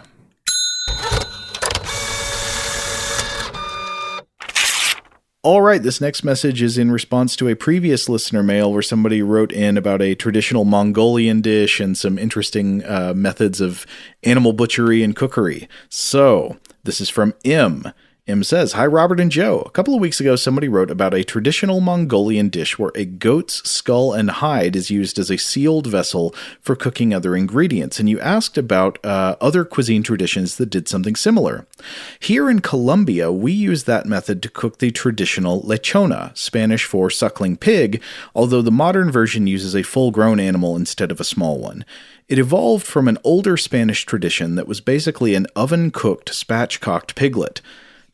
All 5.46 5.62
right, 5.62 5.84
this 5.84 6.02
next 6.02 6.24
message 6.24 6.64
is 6.64 6.76
in 6.76 6.90
response 6.90 7.36
to 7.36 7.48
a 7.48 7.56
previous 7.56 8.10
listener 8.10 8.42
mail 8.42 8.74
where 8.74 8.82
somebody 8.82 9.22
wrote 9.22 9.52
in 9.52 9.78
about 9.78 10.02
a 10.02 10.16
traditional 10.16 10.66
Mongolian 10.66 11.40
dish 11.42 11.80
and 11.80 11.96
some 11.96 12.18
interesting 12.18 12.84
uh, 12.84 13.14
methods 13.16 13.62
of 13.62 13.86
animal 14.24 14.54
butchery 14.54 15.04
and 15.04 15.16
cookery. 15.16 15.70
So, 15.88 16.58
this 16.84 17.00
is 17.00 17.12
from 17.12 17.36
M. 17.46 17.94
M 18.28 18.44
says, 18.44 18.72
Hi, 18.72 18.88
Robert 18.88 19.20
and 19.20 19.32
Joe. 19.32 19.62
A 19.68 19.70
couple 19.70 19.94
of 19.94 20.02
weeks 20.02 20.20
ago, 20.20 20.36
somebody 20.36 20.68
wrote 20.68 20.90
about 20.90 21.14
a 21.14 21.24
traditional 21.24 21.80
Mongolian 21.80 22.50
dish 22.50 22.80
where 22.80 22.92
a 22.96 23.06
goat's 23.06 23.62
skull 23.70 24.14
and 24.14 24.32
hide 24.32 24.76
is 24.76 24.90
used 24.90 25.20
as 25.20 25.30
a 25.30 25.38
sealed 25.38 25.86
vessel 25.86 26.34
for 26.60 26.76
cooking 26.76 27.14
other 27.14 27.36
ingredients, 27.36 28.00
and 28.00 28.10
you 28.10 28.20
asked 28.20 28.58
about 28.58 28.98
uh, 29.06 29.36
other 29.40 29.64
cuisine 29.64 30.02
traditions 30.02 30.56
that 30.56 30.72
did 30.72 30.88
something 30.88 31.16
similar. 31.16 31.68
Here 32.20 32.50
in 32.50 32.62
Colombia, 32.62 33.32
we 33.32 33.52
use 33.52 33.84
that 33.84 34.08
method 34.08 34.42
to 34.42 34.50
cook 34.50 34.80
the 34.80 34.90
traditional 34.90 35.62
lechona, 35.62 36.36
Spanish 36.36 36.84
for 36.84 37.12
suckling 37.12 37.58
pig, 37.58 38.02
although 38.34 38.64
the 38.64 38.72
modern 38.72 39.12
version 39.12 39.46
uses 39.46 39.76
a 39.76 39.84
full 39.84 40.10
grown 40.10 40.40
animal 40.40 40.76
instead 40.76 41.12
of 41.12 41.20
a 41.20 41.24
small 41.24 41.60
one. 41.60 41.86
It 42.28 42.40
evolved 42.40 42.88
from 42.88 43.08
an 43.08 43.20
older 43.24 43.56
Spanish 43.56 44.04
tradition 44.04 44.56
that 44.56 44.68
was 44.68 44.82
basically 44.82 45.36
an 45.36 45.46
oven 45.56 45.92
cooked, 45.92 46.32
spatchcocked 46.32 47.14
piglet. 47.14 47.62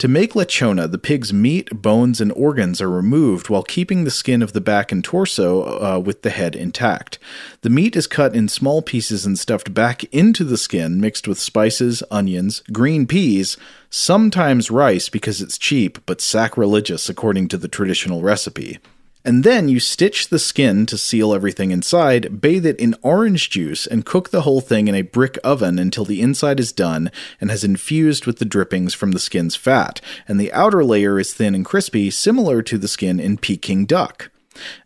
To 0.02 0.08
make 0.08 0.34
lechona, 0.34 0.90
the 0.90 0.98
pig's 0.98 1.32
meat, 1.32 1.70
bones, 1.80 2.20
and 2.20 2.32
organs 2.32 2.82
are 2.82 2.90
removed 2.90 3.50
while 3.50 3.62
keeping 3.62 4.04
the 4.04 4.10
skin 4.10 4.42
of 4.42 4.52
the 4.52 4.60
back 4.60 4.92
and 4.92 5.04
torso 5.04 5.62
uh, 5.62 6.00
with 6.00 6.24
the 6.24 6.32
head 6.32 6.56
intact. 6.56 7.20
The 7.62 7.70
meat 7.70 7.96
is 7.96 8.08
cut 8.08 8.36
in 8.36 8.48
small 8.48 8.82
pieces 8.82 9.28
and 9.28 9.38
stuffed 9.38 9.76
back 9.76 10.04
into 10.06 10.44
the 10.44 10.58
skin, 10.58 11.00
mixed 11.00 11.28
with 11.28 11.40
spices, 11.40 12.02
onions, 12.10 12.64
green 12.72 13.06
peas, 13.06 13.58
sometimes 13.92 14.72
rice 14.72 15.08
because 15.08 15.40
it's 15.40 15.60
cheap, 15.60 16.00
but 16.08 16.20
sacrilegious 16.20 17.08
according 17.08 17.48
to 17.50 17.58
the 17.60 17.68
traditional 17.68 18.24
recipe. 18.24 18.80
And 19.24 19.44
then 19.44 19.70
you 19.70 19.80
stitch 19.80 20.30
the 20.30 20.40
skin 20.40 20.86
to 20.88 20.98
seal 20.98 21.34
everything 21.34 21.72
inside, 21.72 22.42
bathe 22.42 22.66
it 22.66 22.80
in 22.80 22.96
orange 23.04 23.50
juice, 23.50 23.86
and 23.86 24.06
cook 24.06 24.30
the 24.30 24.42
whole 24.42 24.62
thing 24.62 24.88
in 24.88 24.96
a 24.96 25.04
brick 25.04 25.38
oven 25.44 25.78
until 25.78 26.06
the 26.06 26.22
inside 26.22 26.60
is 26.60 26.72
done 26.72 27.12
and 27.40 27.52
has 27.52 27.64
infused 27.64 28.26
with 28.26 28.40
the 28.40 28.46
drippings 28.46 28.96
from 28.96 29.12
the 29.12 29.20
skin's 29.20 29.56
fat, 29.56 30.02
and 30.28 30.40
the 30.40 30.52
outer 30.54 30.84
layer 30.84 31.20
is 31.20 31.34
thin 31.34 31.54
and 31.54 31.66
crispy, 31.66 32.10
similar 32.10 32.62
to 32.64 32.78
the 32.80 32.88
skin 32.88 33.20
in 33.20 33.38
Peking 33.38 33.86
duck. 33.86 34.32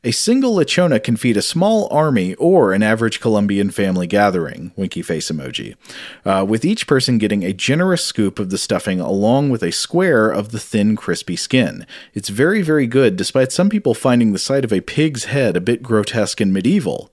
A 0.03 0.11
single 0.11 0.55
lechona 0.55 1.03
can 1.03 1.17
feed 1.17 1.37
a 1.37 1.41
small 1.41 1.87
army 1.91 2.35
or 2.35 2.71
an 2.73 2.83
average 2.83 3.19
Colombian 3.19 3.71
family 3.71 4.05
gathering. 4.05 4.71
Winky 4.75 5.01
face 5.01 5.31
emoji. 5.31 5.75
Uh, 6.23 6.45
with 6.47 6.63
each 6.63 6.85
person 6.85 7.17
getting 7.17 7.43
a 7.43 7.53
generous 7.53 8.05
scoop 8.05 8.37
of 8.37 8.51
the 8.51 8.57
stuffing 8.57 8.99
along 8.99 9.49
with 9.49 9.63
a 9.63 9.71
square 9.71 10.29
of 10.29 10.51
the 10.51 10.59
thin, 10.59 10.95
crispy 10.95 11.35
skin. 11.35 11.85
It's 12.13 12.29
very, 12.29 12.61
very 12.61 12.85
good, 12.85 13.15
despite 13.15 13.51
some 13.51 13.69
people 13.69 13.93
finding 13.93 14.31
the 14.31 14.39
sight 14.39 14.63
of 14.63 14.71
a 14.71 14.81
pig's 14.81 15.25
head 15.25 15.57
a 15.57 15.61
bit 15.61 15.81
grotesque 15.81 16.39
and 16.39 16.53
medieval. 16.53 17.11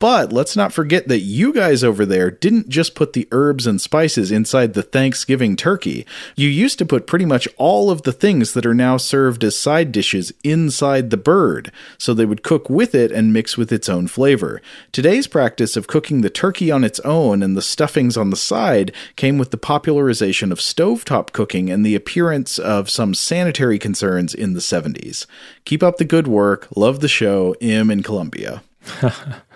But 0.00 0.32
let's 0.32 0.56
not 0.56 0.72
forget 0.72 1.08
that 1.08 1.20
you 1.20 1.52
guys 1.52 1.84
over 1.84 2.06
there 2.06 2.30
didn't 2.30 2.70
just 2.70 2.94
put 2.94 3.12
the 3.12 3.28
herbs 3.32 3.66
and 3.66 3.78
spices 3.78 4.32
inside 4.32 4.72
the 4.72 4.82
Thanksgiving 4.82 5.56
turkey. 5.56 6.06
You 6.34 6.48
used 6.48 6.78
to 6.78 6.86
put 6.86 7.06
pretty 7.06 7.26
much 7.26 7.46
all 7.58 7.90
of 7.90 8.02
the 8.02 8.12
things 8.12 8.54
that 8.54 8.64
are 8.64 8.72
now 8.72 8.96
served 8.96 9.44
as 9.44 9.58
side 9.58 9.92
dishes 9.92 10.32
inside 10.42 11.10
the 11.10 11.18
bird, 11.18 11.70
so 11.98 12.14
they 12.14 12.24
would 12.24 12.42
cook 12.42 12.70
with 12.70 12.94
it 12.94 13.12
and 13.12 13.34
mix 13.34 13.58
with 13.58 13.70
its 13.70 13.90
own 13.90 14.06
flavor. 14.06 14.62
Today's 14.90 15.26
practice 15.26 15.76
of 15.76 15.86
cooking 15.86 16.22
the 16.22 16.30
turkey 16.30 16.70
on 16.70 16.82
its 16.82 17.00
own 17.00 17.42
and 17.42 17.54
the 17.54 17.60
stuffings 17.60 18.16
on 18.16 18.30
the 18.30 18.36
side 18.36 18.94
came 19.16 19.36
with 19.36 19.50
the 19.50 19.58
popularization 19.58 20.50
of 20.50 20.60
stovetop 20.60 21.32
cooking 21.32 21.68
and 21.68 21.84
the 21.84 21.94
appearance 21.94 22.58
of 22.58 22.88
some 22.88 23.12
sanitary 23.12 23.78
concerns 23.78 24.32
in 24.32 24.54
the 24.54 24.60
70s. 24.60 25.26
Keep 25.66 25.82
up 25.82 25.98
the 25.98 26.06
good 26.06 26.26
work. 26.26 26.68
Love 26.74 27.00
the 27.00 27.08
show. 27.08 27.54
M 27.60 27.90
in 27.90 28.02
Colombia. 28.02 28.62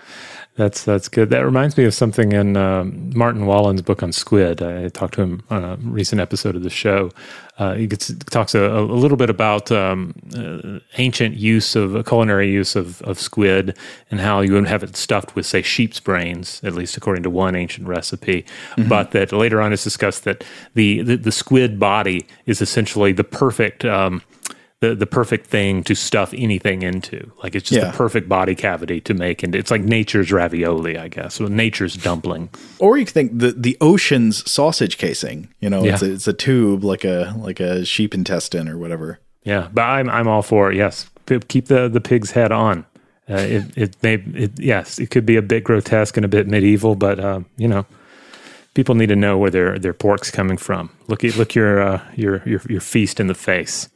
That's 0.55 0.85
that's 0.85 1.09
good. 1.09 1.31
That 1.31 1.41
reminds 1.41 1.75
me 1.77 1.83
of 1.83 1.93
something 1.93 2.31
in 2.31 2.55
um, 2.55 3.11
Martin 3.13 3.45
Wallen's 3.45 3.81
book 3.81 4.01
on 4.01 4.13
squid. 4.13 4.61
I 4.61 4.87
talked 4.87 5.15
to 5.15 5.21
him 5.21 5.43
on 5.49 5.65
a 5.65 5.75
recent 5.81 6.21
episode 6.21 6.55
of 6.55 6.63
the 6.63 6.69
show. 6.69 7.11
Uh, 7.57 7.73
he 7.73 7.87
gets, 7.87 8.13
talks 8.25 8.53
a, 8.53 8.59
a, 8.59 8.81
little 8.81 9.15
bit 9.15 9.29
about 9.29 9.71
um, 9.71 10.13
uh, 10.35 10.79
ancient 10.97 11.37
use 11.37 11.73
of 11.75 12.05
culinary 12.05 12.51
use 12.51 12.75
of, 12.75 13.01
of 13.03 13.17
squid 13.17 13.77
and 14.11 14.19
how 14.19 14.41
you 14.41 14.51
would 14.51 14.67
have 14.67 14.83
it 14.83 14.97
stuffed 14.97 15.35
with, 15.35 15.45
say, 15.45 15.61
sheep's 15.61 16.01
brains, 16.01 16.61
at 16.65 16.73
least 16.73 16.97
according 16.97 17.23
to 17.23 17.29
one 17.29 17.55
ancient 17.55 17.87
recipe. 17.87 18.43
Mm-hmm. 18.75 18.89
But 18.89 19.11
that 19.11 19.31
later 19.31 19.61
on 19.61 19.71
is 19.71 19.85
discussed 19.85 20.25
that 20.25 20.43
the, 20.73 21.01
the, 21.01 21.15
the 21.15 21.31
squid 21.31 21.79
body 21.79 22.27
is 22.45 22.61
essentially 22.61 23.13
the 23.13 23.23
perfect. 23.23 23.85
Um, 23.85 24.21
the, 24.81 24.93
the 24.93 25.05
perfect 25.05 25.47
thing 25.47 25.83
to 25.83 25.95
stuff 25.95 26.33
anything 26.35 26.81
into. 26.81 27.31
Like 27.41 27.55
it's 27.55 27.69
just 27.69 27.81
yeah. 27.81 27.91
the 27.91 27.97
perfect 27.97 28.27
body 28.27 28.55
cavity 28.55 29.01
to 29.01 29.13
make, 29.13 29.41
and 29.43 29.55
it's 29.55 29.71
like 29.71 29.81
nature's 29.81 30.31
ravioli, 30.31 30.97
I 30.97 31.07
guess, 31.07 31.39
or 31.39 31.49
nature's 31.49 31.95
dumpling. 31.95 32.49
Or 32.79 32.97
you 32.97 33.05
think 33.05 33.37
the 33.37 33.51
the 33.51 33.77
ocean's 33.81 34.49
sausage 34.49 34.97
casing. 34.97 35.49
You 35.59 35.69
know, 35.69 35.83
yeah. 35.83 35.93
it's, 35.93 36.01
a, 36.01 36.11
it's 36.11 36.27
a 36.27 36.33
tube 36.33 36.83
like 36.83 37.05
a 37.05 37.33
like 37.37 37.59
a 37.59 37.85
sheep 37.85 38.13
intestine 38.13 38.67
or 38.67 38.77
whatever. 38.77 39.19
Yeah, 39.43 39.69
but 39.73 39.83
I'm 39.83 40.09
I'm 40.09 40.27
all 40.27 40.41
for 40.41 40.71
it. 40.71 40.77
Yes, 40.77 41.09
keep 41.47 41.67
the 41.67 41.87
the 41.87 42.01
pig's 42.01 42.31
head 42.31 42.51
on. 42.51 42.85
Uh, 43.29 43.35
it 43.37 43.77
it 43.77 43.97
may 44.03 44.15
it, 44.15 44.59
yes, 44.59 44.99
it 44.99 45.09
could 45.09 45.25
be 45.25 45.37
a 45.37 45.41
bit 45.41 45.63
grotesque 45.63 46.17
and 46.17 46.25
a 46.25 46.29
bit 46.29 46.47
medieval, 46.47 46.95
but 46.95 47.19
uh, 47.19 47.39
you 47.57 47.67
know, 47.67 47.85
people 48.73 48.93
need 48.93 49.09
to 49.09 49.15
know 49.15 49.37
where 49.37 49.49
their 49.49 49.79
their 49.79 49.93
pork's 49.93 50.29
coming 50.29 50.57
from. 50.57 50.89
Look 51.07 51.23
look 51.23 51.55
your 51.55 51.81
uh, 51.81 52.01
your 52.15 52.43
your 52.45 52.61
your 52.67 52.81
feast 52.81 53.19
in 53.19 53.27
the 53.27 53.33
face. 53.33 53.89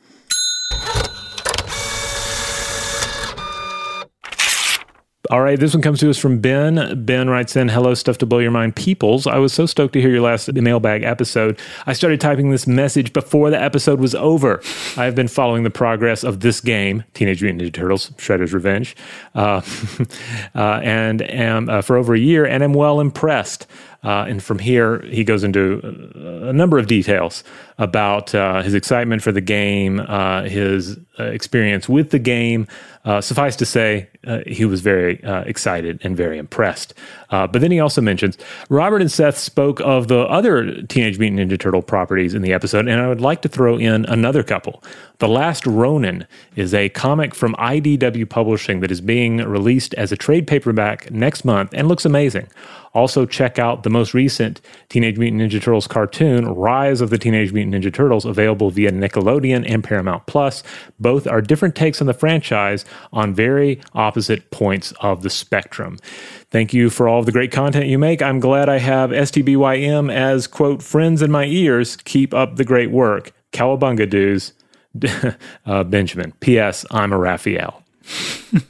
All 5.31 5.41
right, 5.41 5.59
this 5.59 5.75
one 5.75 5.83
comes 5.83 5.99
to 5.99 6.09
us 6.09 6.17
from 6.17 6.39
Ben. 6.39 7.05
Ben 7.05 7.29
writes 7.29 7.55
in, 7.55 7.69
Hello, 7.69 7.93
Stuff 7.93 8.17
to 8.17 8.25
Blow 8.25 8.39
Your 8.39 8.49
Mind 8.49 8.75
Peoples. 8.75 9.27
I 9.27 9.37
was 9.37 9.53
so 9.53 9.67
stoked 9.67 9.93
to 9.93 10.01
hear 10.01 10.09
your 10.09 10.21
last 10.21 10.51
mailbag 10.51 11.03
episode. 11.03 11.59
I 11.85 11.93
started 11.93 12.19
typing 12.19 12.49
this 12.49 12.65
message 12.65 13.13
before 13.13 13.51
the 13.51 13.61
episode 13.61 13.99
was 13.99 14.15
over. 14.15 14.59
I 14.97 15.05
have 15.05 15.13
been 15.13 15.27
following 15.27 15.61
the 15.61 15.69
progress 15.69 16.23
of 16.23 16.39
this 16.39 16.59
game, 16.59 17.03
Teenage 17.13 17.43
Mutant 17.43 17.61
Ninja 17.61 17.71
Turtles 17.71 18.09
Shredder's 18.17 18.55
Revenge, 18.55 18.95
uh, 19.35 19.61
uh, 20.55 20.79
and 20.81 21.21
am 21.21 21.69
uh, 21.69 21.83
for 21.83 21.95
over 21.95 22.15
a 22.15 22.19
year, 22.19 22.47
and 22.47 22.63
am 22.63 22.73
well 22.73 22.99
impressed. 22.99 23.67
Uh, 24.03 24.25
and 24.27 24.41
from 24.41 24.57
here, 24.57 25.01
he 25.01 25.23
goes 25.23 25.43
into 25.43 25.79
a 26.47 26.53
number 26.53 26.79
of 26.79 26.87
details 26.87 27.43
about 27.79 28.35
uh, 28.35 28.61
his 28.61 28.73
excitement 28.73 29.23
for 29.23 29.31
the 29.31 29.41
game, 29.41 30.01
uh, 30.01 30.43
his 30.43 30.99
uh, 31.17 31.23
experience 31.23 31.89
with 31.89 32.11
the 32.11 32.19
game. 32.19 32.67
Uh, 33.05 33.21
suffice 33.21 33.55
to 33.55 33.65
say, 33.65 34.07
uh, 34.27 34.39
he 34.45 34.65
was 34.65 34.81
very 34.81 35.21
excited 35.23 35.99
and 36.03 36.15
very 36.15 36.37
impressed. 36.37 36.93
but 37.29 37.53
then 37.53 37.71
he 37.71 37.79
also 37.79 38.01
mentions 38.01 38.37
Robert 38.69 39.01
and 39.01 39.09
Seth 39.11 39.37
spoke 39.37 39.79
of 39.79 40.09
the 40.09 40.19
other 40.19 40.81
Teenage 40.83 41.17
Mutant 41.17 41.49
Ninja 41.49 41.57
Turtle 41.57 41.81
properties 41.81 42.33
in 42.33 42.41
the 42.41 42.51
episode, 42.51 42.87
and 42.89 43.01
I 43.01 43.07
would 43.07 43.21
like 43.21 43.41
to 43.43 43.49
throw 43.49 43.77
in 43.77 44.05
another 44.05 44.43
couple. 44.43 44.83
The 45.19 45.29
Last 45.29 45.65
Ronin 45.65 46.27
is 46.55 46.73
a 46.73 46.89
comic 46.89 47.33
from 47.33 47.55
IDW 47.55 48.29
Publishing 48.29 48.81
that 48.81 48.91
is 48.91 49.01
being 49.01 49.37
released 49.37 49.93
as 49.95 50.11
a 50.11 50.17
trade 50.17 50.45
paperback 50.45 51.09
next 51.09 51.45
month 51.45 51.71
and 51.73 51.87
looks 51.87 52.05
amazing. 52.05 52.47
Also, 52.93 53.25
check 53.25 53.59
out 53.59 53.83
the 53.83 53.89
most 53.89 54.13
recent 54.13 54.61
Teenage 54.89 55.17
Mutant 55.17 55.41
Ninja 55.41 55.61
Turtles 55.61 55.87
cartoon, 55.87 56.47
Rise 56.47 57.01
of 57.01 57.09
the 57.09 57.17
Teenage 57.17 57.53
Mutant 57.53 57.68
Ninja 57.71 57.93
Turtles, 57.93 58.25
available 58.25 58.69
via 58.69 58.91
Nickelodeon 58.91 59.63
and 59.67 59.83
Paramount 59.83 60.25
Plus. 60.25 60.63
Both 60.99 61.27
are 61.27 61.41
different 61.41 61.75
takes 61.75 62.01
on 62.01 62.07
the 62.07 62.13
franchise 62.13 62.85
on 63.13 63.33
very 63.33 63.81
opposite 63.93 64.51
points 64.51 64.93
of 65.01 65.23
the 65.23 65.29
spectrum. 65.29 65.97
Thank 66.51 66.73
you 66.73 66.89
for 66.89 67.07
all 67.07 67.19
of 67.19 67.25
the 67.25 67.31
great 67.31 67.51
content 67.51 67.87
you 67.87 67.99
make. 67.99 68.21
I'm 68.21 68.39
glad 68.39 68.69
I 68.69 68.79
have 68.79 69.11
STBYM 69.11 70.11
as, 70.11 70.47
quote, 70.47 70.81
friends 70.81 71.21
in 71.21 71.31
my 71.31 71.45
ears. 71.45 71.95
Keep 71.97 72.33
up 72.33 72.55
the 72.55 72.65
great 72.65 72.91
work. 72.91 73.31
Cowabunga 73.51 74.09
dudes, 74.09 74.53
uh, 75.65 75.83
Benjamin. 75.83 76.33
P.S. 76.39 76.85
I'm 76.91 77.13
a 77.13 77.17
Raphael. 77.17 77.83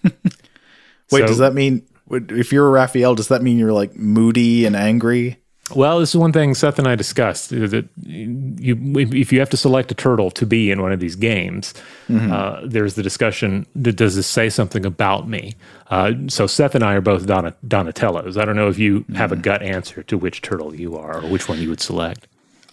Wait, 1.11 1.21
so, 1.21 1.27
does 1.27 1.37
that 1.39 1.53
mean 1.53 1.85
if 2.11 2.51
you're 2.51 2.67
a 2.67 2.71
Raphael, 2.71 3.15
does 3.15 3.27
that 3.27 3.41
mean 3.41 3.57
you're 3.57 3.73
like 3.73 3.95
moody 3.95 4.65
and 4.65 4.75
angry? 4.75 5.38
Well, 5.75 5.99
this 5.99 6.09
is 6.09 6.17
one 6.17 6.31
thing 6.31 6.55
Seth 6.55 6.79
and 6.79 6.87
I 6.87 6.95
discussed 6.95 7.49
that 7.49 7.87
you, 8.05 8.77
if 8.97 9.31
you 9.31 9.39
have 9.39 9.49
to 9.49 9.57
select 9.57 9.91
a 9.91 9.95
turtle 9.95 10.31
to 10.31 10.45
be 10.45 10.71
in 10.71 10.81
one 10.81 10.91
of 10.91 10.99
these 10.99 11.15
games, 11.15 11.73
mm-hmm. 12.07 12.31
uh, 12.31 12.61
there's 12.65 12.95
the 12.95 13.03
discussion: 13.03 13.65
does 13.79 14.15
this 14.15 14.27
say 14.27 14.49
something 14.49 14.85
about 14.85 15.27
me? 15.27 15.55
Uh, 15.89 16.13
so 16.27 16.47
Seth 16.47 16.75
and 16.75 16.83
I 16.83 16.93
are 16.93 17.01
both 17.01 17.25
Donatellos. 17.25 18.37
I 18.37 18.45
don't 18.45 18.55
know 18.55 18.69
if 18.69 18.77
you 18.79 19.05
have 19.15 19.31
a 19.31 19.35
mm. 19.35 19.41
gut 19.41 19.61
answer 19.61 20.03
to 20.03 20.17
which 20.17 20.41
turtle 20.41 20.75
you 20.75 20.97
are 20.97 21.23
or 21.23 21.29
which 21.29 21.49
one 21.49 21.59
you 21.59 21.69
would 21.69 21.81
select. 21.81 22.27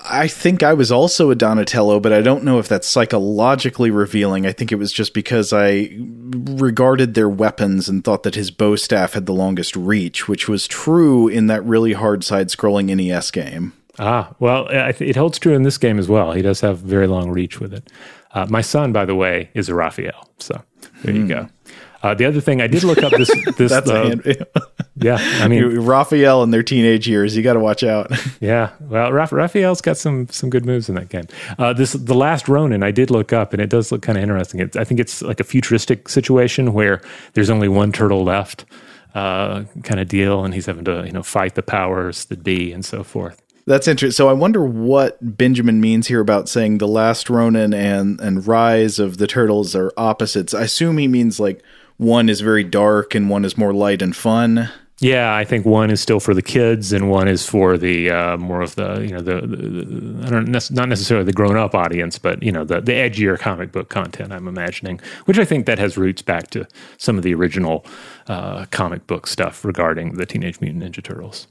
I 0.09 0.29
think 0.29 0.63
I 0.63 0.73
was 0.73 0.93
also 0.93 1.31
a 1.31 1.35
Donatello, 1.35 2.01
but 2.01 2.13
I 2.13 2.21
don't 2.21 2.45
know 2.45 2.59
if 2.59 2.69
that's 2.69 2.87
psychologically 2.87 3.91
revealing. 3.91 4.47
I 4.47 4.53
think 4.53 4.73
it 4.73 4.77
was 4.77 4.93
just 4.93 5.15
because 5.15 5.53
I 5.53 5.91
regarded 6.33 7.15
their 7.15 7.29
weapons 7.29 7.89
and 7.89 8.05
thought 8.05 8.23
that 8.23 8.35
his 8.35 8.51
bow 8.51 8.77
staff 8.77 9.15
had 9.15 9.27
the 9.27 9.33
longest 9.33 9.75
reach, 9.77 10.29
which 10.29 10.49
was 10.49 10.67
true 10.67 11.29
in 11.29 11.47
that 11.49 11.65
really 11.65 11.93
hard 11.93 12.25
side 12.25 12.49
scrolling 12.49 12.95
NES 12.95 13.31
game. 13.31 13.73
Ah, 13.99 14.35
well, 14.39 14.67
it 14.71 15.17
holds 15.17 15.39
true 15.39 15.55
in 15.55 15.63
this 15.63 15.79
game 15.79 15.99
as 15.99 16.09
well. 16.09 16.33
He 16.33 16.43
does 16.43 16.61
have 16.61 16.79
very 16.79 17.07
long 17.07 17.31
reach 17.31 17.61
with 17.61 17.73
it. 17.73 17.91
Uh, 18.33 18.47
my 18.51 18.61
son, 18.61 18.93
by 18.93 19.07
the 19.07 19.15
way, 19.15 19.51
is 19.55 19.69
a 19.69 19.75
Raphael. 19.75 20.31
So 20.39 20.63
there 21.03 21.15
mm. 21.15 21.17
you 21.17 21.23
hmm. 21.23 21.29
go. 21.29 21.49
Uh, 22.03 22.15
the 22.15 22.25
other 22.25 22.41
thing 22.41 22.61
I 22.61 22.67
did 22.67 22.85
look 22.85 23.03
up 23.03 23.13
this 23.13 23.31
this 23.57 23.71
That's 23.71 23.91
uh, 23.91 24.17
yeah, 24.97 25.19
I 25.43 25.49
mean 25.49 25.81
Raphael 25.81 26.43
in 26.43 26.51
their 26.51 26.63
teenage 26.63 27.09
years, 27.09 27.37
you 27.37 27.43
got 27.43 27.55
to 27.55 27.61
watch 27.61 27.83
out. 27.83 28.11
yeah, 28.41 28.73
well, 28.81 29.13
Raphael's 29.13 29.81
got 29.81 29.97
some 29.97 30.29
some 30.29 30.51
good 30.51 30.65
moves 30.65 30.89
in 30.89 30.95
that 30.97 31.09
game. 31.09 31.27
Uh, 31.59 31.73
this 31.73 31.93
the 31.93 32.15
last 32.15 32.49
Ronin 32.49 32.83
I 32.83 32.91
did 32.91 33.11
look 33.11 33.33
up, 33.33 33.53
and 33.53 33.63
it 33.63 33.71
does 33.71 33.91
look 33.91 34.03
kind 34.03 34.19
of 34.19 34.23
interesting. 34.23 34.61
It, 34.61 34.77
I 34.77 34.85
think 34.85 35.01
it's 35.01 35.23
like 35.23 35.41
a 35.41 35.45
futuristic 35.45 36.09
situation 36.09 36.73
where 36.73 37.01
there's 37.33 37.51
only 37.51 37.69
one 37.69 37.93
turtle 37.93 38.25
left, 38.25 38.65
uh, 39.15 39.65
kind 39.83 40.01
of 40.01 40.09
deal, 40.09 40.45
and 40.45 40.55
he's 40.55 40.67
having 40.67 40.85
to 40.85 41.05
you 41.07 41.13
know 41.13 41.23
fight 41.23 41.55
the 41.55 41.63
powers 41.63 42.27
that 42.27 42.43
be 42.43 42.73
and 42.73 42.85
so 42.85 43.03
forth. 43.03 43.43
That's 43.67 43.89
interesting. 43.89 44.15
So 44.15 44.29
I 44.29 44.33
wonder 44.33 44.65
what 44.65 45.19
Benjamin 45.21 45.81
means 45.81 46.07
here 46.07 46.21
about 46.21 46.49
saying 46.49 46.79
the 46.79 46.87
last 46.87 47.29
Ronin 47.29 47.75
and 47.75 48.21
and 48.21 48.47
Rise 48.47 49.01
of 49.01 49.19
the 49.19 49.27
Turtles 49.27 49.75
are 49.75 49.93
opposites. 49.97 50.55
I 50.55 50.63
assume 50.63 50.99
he 50.99 51.09
means 51.09 51.41
like 51.41 51.65
one 51.97 52.29
is 52.29 52.41
very 52.41 52.65
dark 52.65 53.15
and 53.15 53.31
one 53.31 53.45
is 53.45 53.57
more 53.57 53.73
light 53.73 54.03
and 54.03 54.15
fun. 54.15 54.71
Yeah, 54.99 55.35
I 55.35 55.45
think 55.45 55.67
one 55.67 55.91
is 55.91 56.01
still 56.01 56.21
for 56.21 56.33
the 56.33 56.41
kids, 56.41 56.91
and 56.91 57.11
one 57.11 57.29
is 57.29 57.47
for 57.47 57.77
the 57.77 58.11
uh, 58.11 58.37
more 58.39 58.63
of 58.63 58.77
the 58.77 59.03
you 59.03 59.11
know 59.11 59.21
the, 59.21 59.43
the, 59.43 59.57
the 59.57 60.27
I 60.27 60.31
don't 60.31 60.49
not 60.49 60.89
necessarily 60.89 61.27
the 61.27 61.35
grown 61.35 61.59
up 61.59 61.75
audience, 61.75 62.19
but 62.19 62.43
you 62.43 62.51
know 62.51 62.65
the 62.65 62.81
the 62.81 62.93
edgier 62.93 63.39
comic 63.39 63.73
book 63.73 63.91
content. 63.91 64.33
I'm 64.33 64.49
imagining, 64.49 64.99
which 65.27 65.39
I 65.39 65.45
think 65.45 65.67
that 65.67 65.79
has 65.79 65.99
roots 65.99 66.23
back 66.23 66.49
to 66.53 66.67
some 66.97 67.19
of 67.19 67.25
the 67.25 67.35
original 67.35 67.85
uh, 68.29 68.65
comic 68.71 69.07
book 69.07 69.27
stuff 69.27 69.67
regarding 69.67 70.15
the 70.15 70.25
Teenage 70.25 70.63
Mutant 70.63 70.83
Ninja 70.83 71.05
Turtles 71.05 71.47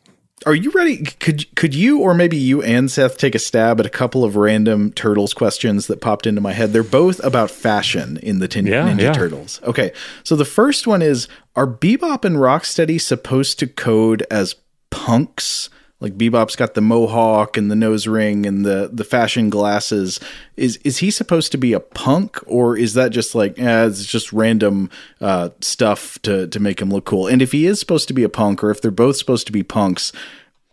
are 0.45 0.53
you 0.55 0.71
ready? 0.71 0.97
Could 0.97 1.55
could 1.55 1.73
you 1.73 2.01
or 2.01 2.13
maybe 2.13 2.35
you 2.35 2.61
and 2.61 2.91
Seth 2.91 3.17
take 3.17 3.35
a 3.35 3.39
stab 3.39 3.79
at 3.79 3.85
a 3.85 3.89
couple 3.89 4.25
of 4.25 4.35
random 4.35 4.91
Turtles 4.91 5.33
questions 5.33 5.87
that 5.87 6.01
popped 6.01 6.27
into 6.27 6.41
my 6.41 6.51
head? 6.51 6.73
They're 6.73 6.83
both 6.83 7.23
about 7.23 7.49
fashion 7.49 8.17
in 8.17 8.39
the 8.39 8.47
Tin- 8.47 8.65
yeah, 8.65 8.87
Ninja 8.87 9.01
yeah. 9.01 9.13
Turtles. 9.13 9.61
Okay, 9.63 9.93
so 10.23 10.35
the 10.35 10.45
first 10.45 10.87
one 10.87 11.01
is: 11.01 11.29
Are 11.55 11.65
Bebop 11.65 12.25
and 12.25 12.35
Rocksteady 12.35 12.99
supposed 12.99 13.59
to 13.59 13.67
code 13.67 14.25
as 14.29 14.55
punks? 14.89 15.69
Like 16.05 16.19
Bebop's 16.19 16.55
got 16.55 16.75
the 16.75 16.81
mohawk 16.81 17.57
and 17.57 17.71
the 17.71 17.75
nose 17.75 18.05
ring 18.05 18.45
and 18.45 18.63
the 18.63 18.91
the 18.93 19.03
fashion 19.03 19.49
glasses. 19.49 20.19
Is 20.55 20.77
is 20.83 20.99
he 20.99 21.09
supposed 21.09 21.51
to 21.53 21.57
be 21.57 21.73
a 21.73 21.79
punk 21.79 22.37
or 22.45 22.77
is 22.77 22.93
that 22.93 23.09
just 23.09 23.33
like 23.33 23.57
eh, 23.57 23.87
it's 23.87 24.05
just 24.05 24.31
random 24.31 24.91
uh, 25.19 25.49
stuff 25.61 26.21
to 26.21 26.45
to 26.45 26.59
make 26.59 26.79
him 26.79 26.91
look 26.91 27.05
cool? 27.05 27.25
And 27.25 27.41
if 27.41 27.53
he 27.53 27.65
is 27.65 27.79
supposed 27.79 28.07
to 28.09 28.13
be 28.13 28.21
a 28.21 28.29
punk 28.29 28.63
or 28.63 28.69
if 28.69 28.83
they're 28.83 28.91
both 28.91 29.17
supposed 29.17 29.47
to 29.47 29.51
be 29.51 29.63
punks, 29.63 30.11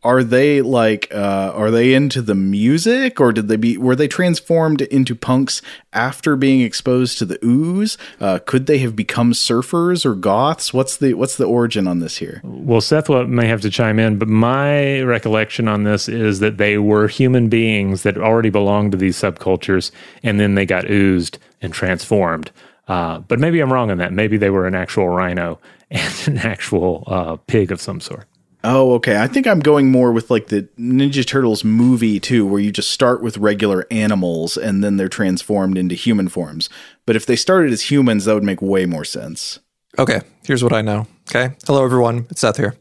are 0.05 0.25
they 0.25 0.63
like 0.63 1.09
uh, 1.15 1.53
are 1.55 1.71
they 1.71 1.95
into 1.95 2.23
the 2.23 2.35
music 2.35 3.21
or 3.21 3.33
did 3.33 3.49
they 3.49 3.57
be 3.57 3.77
were 3.77 3.95
they 3.95 4.09
transformed 4.09 4.83
into 4.83 5.15
punks 5.15 5.63
after 5.93 6.35
being 6.35 6.61
exposed 6.61 7.19
to 7.19 7.25
the 7.25 7.39
ooze? 7.45 7.97
Uh, 8.21 8.41
could 8.45 8.67
they 8.67 8.79
have 8.79 8.97
become 8.97 9.33
surfers 9.33 10.05
or 10.05 10.15
goths? 10.15 10.75
What's 10.75 10.97
the 10.97 11.15
what's 11.15 11.37
the 11.37 11.45
origin 11.45 11.87
on 11.87 12.01
this 12.01 12.17
here? 12.17 12.41
Well 12.43 12.81
seth 12.81 13.09
may 13.09 13.47
have 13.47 13.61
to 13.61 13.71
chime 13.71 13.99
in 13.99 14.19
but 14.19 14.29
my 14.29 15.01
recollection 15.03 15.69
on 15.69 15.85
this 15.85 16.09
is 16.09 16.41
that 16.41 16.57
they 16.57 16.79
were 16.79 17.07
human 17.07 17.49
beings 17.49 18.03
that 18.03 18.19
already 18.19 18.51
belonged 18.51 18.93
to 18.93 18.99
these 18.99 19.17
subcultures 19.17 19.93
and 20.23 20.41
then 20.41 20.57
they 20.57 20.67
got 20.67 20.91
oozed 20.91 21.39
and 21.61 21.73
transformed. 21.73 22.51
Uh, 22.89 23.21
but 23.21 23.39
maybe 23.39 23.61
i'm 23.61 23.73
wrong 23.73 23.93
on 23.93 23.99
that. 23.99 24.13
Maybe 24.13 24.37
they 24.37 24.51
were 24.51 24.67
an 24.67 24.75
actual 24.75 25.09
rhino 25.09 25.61
and 25.93 26.15
an 26.27 26.39
actual 26.39 27.05
uh, 27.07 27.37
pig 27.47 27.71
of 27.71 27.81
some 27.81 28.01
sort 28.01 28.27
Oh, 28.65 28.95
okay. 28.95 29.21
I 29.21 29.27
think 29.27 29.47
I'm 29.47 29.61
going 29.61 29.91
more 29.91 30.13
with 30.13 30.31
like 30.31 30.49
the 30.49 30.69
Ninja 30.79 31.27
Turtles 31.27 31.65
movie 31.65 32.21
too, 32.21 32.47
where 32.47 32.61
you 32.61 32.71
just 32.71 32.91
start 32.91 33.23
with 33.23 33.39
regular 33.39 33.87
animals 33.91 34.57
and 34.57 34.85
then 34.85 34.97
they're 34.97 35.09
transformed 35.09 35.77
into 35.77 35.95
human 35.95 36.29
forms. 36.29 36.71
But 37.05 37.17
if 37.17 37.27
they 37.27 37.37
started 37.37 37.73
as 37.73 37.91
humans, 37.91 38.25
that 38.25 38.35
would 38.35 38.45
make 38.45 38.63
way 38.63 38.87
more 38.87 39.05
sense. 39.05 39.59
Okay, 39.99 40.21
here's 40.47 40.63
what 40.63 40.73
I 40.73 40.81
know. 40.81 41.07
Okay. 41.29 41.55
Hello, 41.67 41.85
everyone. 41.85 42.27
It's 42.31 42.41
Seth 42.41 42.57
here. 42.57 42.77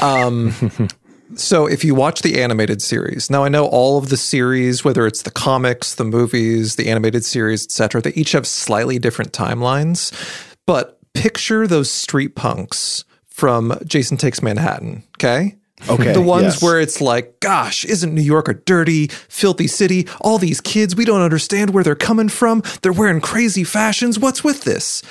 Um, 0.00 0.54
so 1.36 1.66
if 1.66 1.84
you 1.84 1.94
watch 1.94 2.22
the 2.22 2.40
animated 2.42 2.80
series, 2.80 3.30
now 3.30 3.44
I 3.44 3.48
know 3.48 3.66
all 3.66 3.98
of 3.98 4.08
the 4.08 4.16
series, 4.16 4.82
whether 4.84 5.06
it's 5.06 5.22
the 5.22 5.30
comics, 5.30 5.94
the 5.94 6.04
movies, 6.04 6.76
the 6.76 6.88
animated 6.88 7.24
series, 7.24 7.64
etc., 7.64 8.00
they 8.00 8.12
each 8.14 8.32
have 8.32 8.46
slightly 8.46 8.98
different 8.98 9.32
timelines. 9.32 10.10
But 10.66 10.98
picture 11.12 11.66
those 11.66 11.90
street 11.90 12.34
punks 12.34 13.04
from 13.32 13.78
Jason 13.84 14.16
Takes 14.16 14.42
Manhattan. 14.42 15.02
Okay. 15.16 15.56
Okay. 15.88 16.12
The 16.12 16.20
ones 16.20 16.44
yes. 16.44 16.62
where 16.62 16.80
it's 16.80 17.00
like, 17.00 17.40
gosh, 17.40 17.84
isn't 17.84 18.14
New 18.14 18.22
York 18.22 18.46
a 18.48 18.54
dirty, 18.54 19.08
filthy 19.08 19.66
city? 19.66 20.06
All 20.20 20.38
these 20.38 20.60
kids, 20.60 20.94
we 20.94 21.04
don't 21.04 21.22
understand 21.22 21.70
where 21.70 21.82
they're 21.82 21.96
coming 21.96 22.28
from. 22.28 22.62
They're 22.82 22.92
wearing 22.92 23.20
crazy 23.20 23.64
fashions. 23.64 24.18
What's 24.18 24.44
with 24.44 24.62
this? 24.62 25.02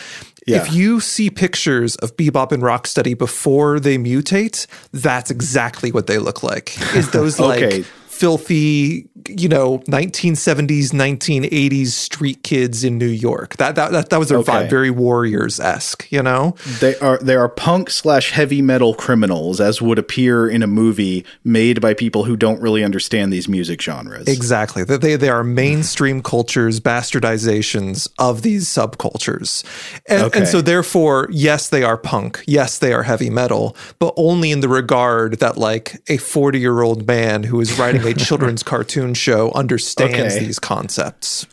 Yeah. 0.47 0.61
If 0.63 0.73
you 0.73 0.99
see 0.99 1.29
pictures 1.29 1.95
of 1.97 2.15
Bebop 2.15 2.51
and 2.51 2.63
Rocksteady 2.63 3.17
before 3.17 3.79
they 3.79 3.97
mutate, 3.97 4.65
that's 4.91 5.29
exactly 5.29 5.91
what 5.91 6.07
they 6.07 6.17
look 6.17 6.41
like. 6.41 6.75
Is 6.95 7.11
those 7.11 7.39
okay. 7.39 7.79
like 7.79 7.85
filthy 8.21 9.07
you 9.27 9.49
know 9.49 9.79
1970s 9.87 10.91
1980s 10.91 11.87
street 11.87 12.43
kids 12.43 12.83
in 12.83 12.97
New 12.97 13.05
York. 13.29 13.57
That 13.57 13.75
that 13.75 13.91
that, 13.91 14.09
that 14.11 14.19
was 14.19 14.29
their 14.29 14.39
Okay. 14.39 14.51
vibe, 14.51 14.69
very 14.69 14.89
Warriors 14.91 15.59
esque. 15.59 16.07
You 16.11 16.21
know, 16.23 16.55
They 16.79 16.95
are 16.97 17.17
they 17.19 17.35
are 17.35 17.49
punk 17.49 17.89
slash 17.89 18.31
heavy 18.31 18.61
metal 18.61 18.93
criminals, 18.93 19.59
as 19.59 19.81
would 19.81 19.99
appear 19.99 20.47
in 20.47 20.61
a 20.63 20.67
movie 20.67 21.25
made 21.43 21.81
by 21.81 21.93
people 21.93 22.23
who 22.25 22.35
don't 22.35 22.61
really 22.61 22.83
understand 22.83 23.31
these 23.33 23.47
music 23.47 23.81
genres. 23.81 24.27
exactly. 24.27 24.83
They 24.83 24.97
they, 24.97 25.15
they 25.15 25.29
are 25.29 25.43
mainstream 25.43 26.21
cultures, 26.21 26.79
bastardizations 26.79 28.07
of 28.19 28.41
these 28.43 28.67
subcultures, 28.67 29.63
and, 30.07 30.21
Okay. 30.23 30.39
and 30.39 30.47
so 30.47 30.61
therefore, 30.61 31.27
yes, 31.31 31.69
they 31.69 31.83
are 31.83 31.97
punk. 31.97 32.43
Yes, 32.47 32.77
they 32.79 32.93
are 32.93 33.03
heavy 33.03 33.29
metal, 33.29 33.75
but 33.99 34.13
only 34.17 34.51
in 34.51 34.59
the 34.61 34.69
regard 34.69 35.39
that 35.39 35.57
like 35.57 36.01
a 36.07 36.17
40 36.17 36.59
year 36.59 36.81
old 36.81 37.07
man 37.07 37.43
who 37.43 37.59
is 37.61 37.77
writing 37.79 38.03
a 38.05 38.10
children's 38.13 38.63
cartoon 38.63 39.13
show 39.13 39.51
understands 39.53 40.35
Okay. 40.35 40.45
these 40.45 40.59
concepts. 40.59 41.45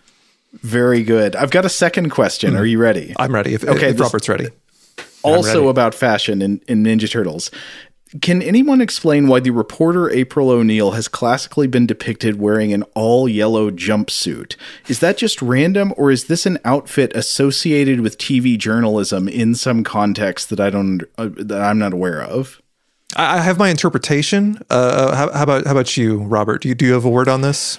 Very 0.62 1.02
good. 1.02 1.36
I've 1.36 1.50
got 1.50 1.64
a 1.64 1.68
second 1.68 2.10
question. 2.10 2.56
Are 2.56 2.64
you 2.66 2.78
ready? 2.78 3.14
I'm 3.18 3.34
ready. 3.34 3.54
If, 3.54 3.64
Okay, 3.64 3.90
if 3.90 3.96
this- 3.96 4.00
Robert's 4.00 4.28
ready. 4.28 4.48
also 5.22 5.58
ready. 5.60 5.68
about 5.68 5.94
fashion 5.94 6.40
in, 6.42 6.60
in 6.68 6.82
Ninja 6.84 7.10
Turtles. 7.10 7.50
Can 8.22 8.40
anyone 8.40 8.80
explain 8.80 9.28
why 9.28 9.40
the 9.40 9.50
reporter 9.50 10.08
April 10.08 10.48
O'Neil 10.48 10.92
has 10.92 11.08
classically 11.08 11.66
been 11.66 11.84
depicted 11.86 12.40
wearing 12.40 12.72
an 12.72 12.82
all 12.94 13.28
yellow 13.28 13.70
jumpsuit? 13.70 14.56
Is 14.88 15.00
that 15.00 15.18
just 15.18 15.42
random, 15.42 15.92
or 15.98 16.10
is 16.10 16.24
this 16.24 16.46
an 16.46 16.56
outfit 16.64 17.12
associated 17.14 18.00
with 18.00 18.16
TV 18.16 18.56
journalism 18.56 19.28
in 19.28 19.54
some 19.54 19.84
context 19.84 20.48
that 20.48 20.58
I 20.58 20.70
don't 20.70 21.02
uh, 21.18 21.28
that 21.36 21.60
I'm 21.60 21.78
not 21.78 21.92
aware 21.92 22.22
of? 22.22 22.62
I 23.18 23.38
I 23.38 23.40
have 23.40 23.58
my 23.58 23.68
interpretation. 23.68 24.62
Uh, 24.70 25.14
how, 25.14 25.32
how 25.32 25.42
about 25.42 25.66
how 25.66 25.72
about 25.72 25.96
you, 25.96 26.18
Robert? 26.22 26.62
Do 26.62 26.68
you 26.68 26.74
do 26.74 26.86
you 26.86 26.94
have 26.94 27.04
a 27.04 27.10
word 27.10 27.28
on 27.28 27.42
this? 27.42 27.78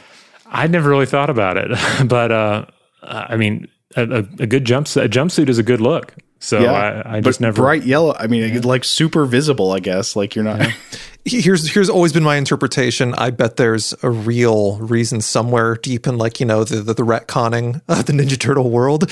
I'd 0.51 0.71
never 0.71 0.89
really 0.89 1.05
thought 1.05 1.29
about 1.29 1.57
it, 1.57 1.71
but 2.07 2.31
uh, 2.31 2.65
I 3.01 3.37
mean, 3.37 3.67
a, 3.95 4.03
a, 4.03 4.17
a 4.17 4.47
good 4.47 4.65
jumpsuit, 4.65 5.05
a 5.05 5.09
jumpsuit 5.09 5.49
is 5.49 5.57
a 5.57 5.63
good 5.63 5.81
look. 5.81 6.15
So 6.39 6.63
I, 6.63 7.17
I 7.17 7.21
just 7.21 7.39
but 7.39 7.45
never. 7.47 7.61
bright 7.61 7.83
yellow. 7.83 8.15
I 8.17 8.27
mean, 8.27 8.43
it's 8.43 8.65
like 8.65 8.85
super 8.85 9.25
visible. 9.25 9.71
I 9.71 9.79
guess 9.79 10.15
like 10.15 10.35
you're 10.35 10.45
not. 10.45 10.61
Here's 11.30 11.71
here's 11.71 11.89
always 11.89 12.11
been 12.11 12.23
my 12.23 12.38
interpretation. 12.38 13.13
I 13.13 13.30
bet 13.30 13.57
there's 13.57 13.93
a 14.01 14.09
real 14.09 14.77
reason 14.77 15.21
somewhere 15.21 15.75
deep 15.75 16.07
in 16.07 16.17
like 16.17 16.39
you 16.39 16.45
know 16.45 16.63
the 16.63 16.77
the, 16.77 16.95
the 16.95 17.03
retconning 17.03 17.82
of 17.88 18.05
the 18.07 18.13
Ninja 18.13 18.39
Turtle 18.39 18.71
world. 18.71 19.11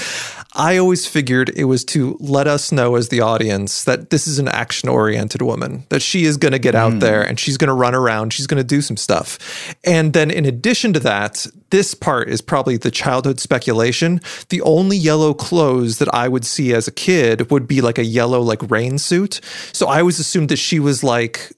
I 0.55 0.78
always 0.78 1.05
figured 1.05 1.49
it 1.55 1.65
was 1.65 1.86
to 1.86 2.18
let 2.20 2.47
us 2.47 2.72
know 2.72 2.95
as 2.95 3.09
the 3.09 3.22
audience 3.22 3.84
that 3.84 4.09
this 4.09 4.26
is 4.26 4.39
an 4.39 4.47
action 4.47 4.89
oriented 4.89 5.43
woman 5.43 5.86
that 5.89 6.01
she 6.01 6.26
is 6.26 6.38
going 6.38 6.53
to 6.53 6.59
get 6.59 6.74
out 6.74 6.93
hmm. 6.93 6.99
there 6.99 7.22
and 7.22 7.39
she's 7.39 7.57
going 7.57 7.68
to 7.68 7.74
run 7.74 7.93
around. 7.93 8.34
She's 8.34 8.47
going 8.47 8.57
to 8.57 8.68
do 8.68 8.82
some 8.82 8.97
stuff. 8.97 9.76
And 9.84 10.13
then 10.13 10.32
in 10.32 10.45
addition 10.45 10.93
to 10.93 10.99
that, 11.01 11.45
this 11.70 11.93
part 11.93 12.30
is 12.30 12.41
probably 12.41 12.78
the 12.78 12.89
childhood 12.89 13.39
speculation. 13.39 14.22
The 14.49 14.61
only 14.61 14.97
yellow 14.97 15.36
clothes 15.36 15.99
that 15.99 16.11
I 16.13 16.28
would 16.28 16.45
see 16.45 16.74
as 16.74 16.88
a 16.88 16.91
kid 16.91 17.51
would 17.51 17.68
be 17.68 17.82
like 17.82 17.99
a 17.99 18.05
yellow 18.05 18.41
like 18.41 18.72
rain 18.72 18.97
suit. 18.97 19.41
So 19.74 19.88
I 19.88 19.99
always 19.99 20.20
assumed 20.20 20.49
that 20.49 20.57
she 20.57 20.80
was 20.80 21.03
like 21.03 21.51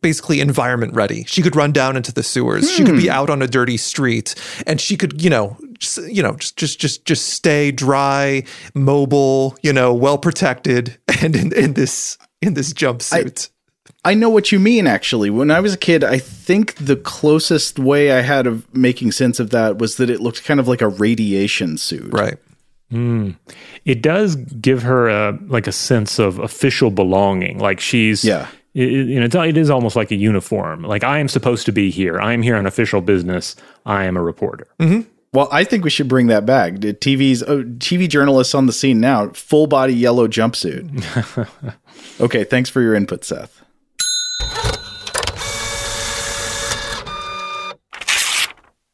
basically 0.00 0.40
environment 0.40 0.94
ready. 0.94 1.24
She 1.24 1.42
could 1.42 1.56
run 1.56 1.72
down 1.72 1.96
into 1.96 2.12
the 2.12 2.22
sewers. 2.22 2.70
She 2.70 2.84
could 2.84 2.96
be 2.96 3.06
hmm. 3.06 3.12
out 3.12 3.30
on 3.30 3.42
a 3.42 3.46
dirty 3.46 3.76
street 3.76 4.34
and 4.66 4.80
she 4.80 4.96
could, 4.96 5.22
you 5.22 5.30
know, 5.30 5.56
just, 5.78 5.98
you 6.08 6.22
know, 6.22 6.34
just 6.34 6.56
just 6.56 6.80
just 6.80 7.04
just 7.04 7.28
stay 7.28 7.70
dry, 7.70 8.44
mobile, 8.74 9.56
you 9.62 9.72
know, 9.72 9.92
well 9.92 10.18
protected 10.18 10.98
and 11.22 11.34
in, 11.34 11.52
in 11.52 11.74
this 11.74 12.18
in 12.40 12.54
this 12.54 12.72
jumpsuit. 12.72 13.50
I 14.04 14.14
know 14.14 14.30
what 14.30 14.52
you 14.52 14.58
mean, 14.58 14.86
actually. 14.86 15.28
When 15.28 15.50
I 15.50 15.60
was 15.60 15.74
a 15.74 15.78
kid, 15.78 16.04
I 16.04 16.18
think 16.18 16.74
the 16.76 16.96
closest 16.96 17.78
way 17.78 18.12
I 18.12 18.20
had 18.20 18.46
of 18.46 18.72
making 18.74 19.12
sense 19.12 19.40
of 19.40 19.50
that 19.50 19.78
was 19.78 19.96
that 19.96 20.08
it 20.08 20.20
looked 20.20 20.44
kind 20.44 20.60
of 20.60 20.68
like 20.68 20.80
a 20.80 20.88
radiation 20.88 21.76
suit. 21.78 22.12
right. 22.12 22.38
Hmm. 22.90 23.32
it 23.84 24.00
does 24.00 24.34
give 24.36 24.82
her 24.82 25.10
a 25.10 25.38
like 25.48 25.66
a 25.66 25.72
sense 25.72 26.18
of 26.18 26.38
official 26.38 26.90
belonging. 26.90 27.58
Like 27.58 27.80
she's 27.80 28.24
Yeah. 28.24 28.48
It, 28.74 28.90
you 28.90 29.18
know, 29.18 29.26
it's, 29.26 29.34
it 29.34 29.56
is 29.56 29.70
almost 29.70 29.96
like 29.96 30.10
a 30.10 30.16
uniform. 30.16 30.82
Like 30.82 31.04
I 31.04 31.18
am 31.18 31.28
supposed 31.28 31.66
to 31.66 31.72
be 31.72 31.90
here. 31.90 32.20
I 32.20 32.32
am 32.32 32.42
here 32.42 32.56
on 32.56 32.66
official 32.66 33.00
business. 33.00 33.56
I 33.86 34.04
am 34.04 34.16
a 34.16 34.22
reporter. 34.22 34.68
Well, 35.32 35.48
I 35.52 35.64
think 35.64 35.84
we 35.84 35.90
should 35.90 36.08
bring 36.08 36.28
that 36.28 36.46
back. 36.46 36.74
TV's 36.74 37.42
oh, 37.42 37.62
TV 37.62 38.08
journalists 38.08 38.54
on 38.54 38.66
the 38.66 38.72
scene 38.72 38.98
now, 38.98 39.28
full 39.30 39.66
body 39.66 39.92
yellow 39.92 40.26
jumpsuit. 40.26 40.88
okay, 42.20 42.44
thanks 42.44 42.70
for 42.70 42.80
your 42.80 42.94
input, 42.94 43.24
Seth. 43.24 43.62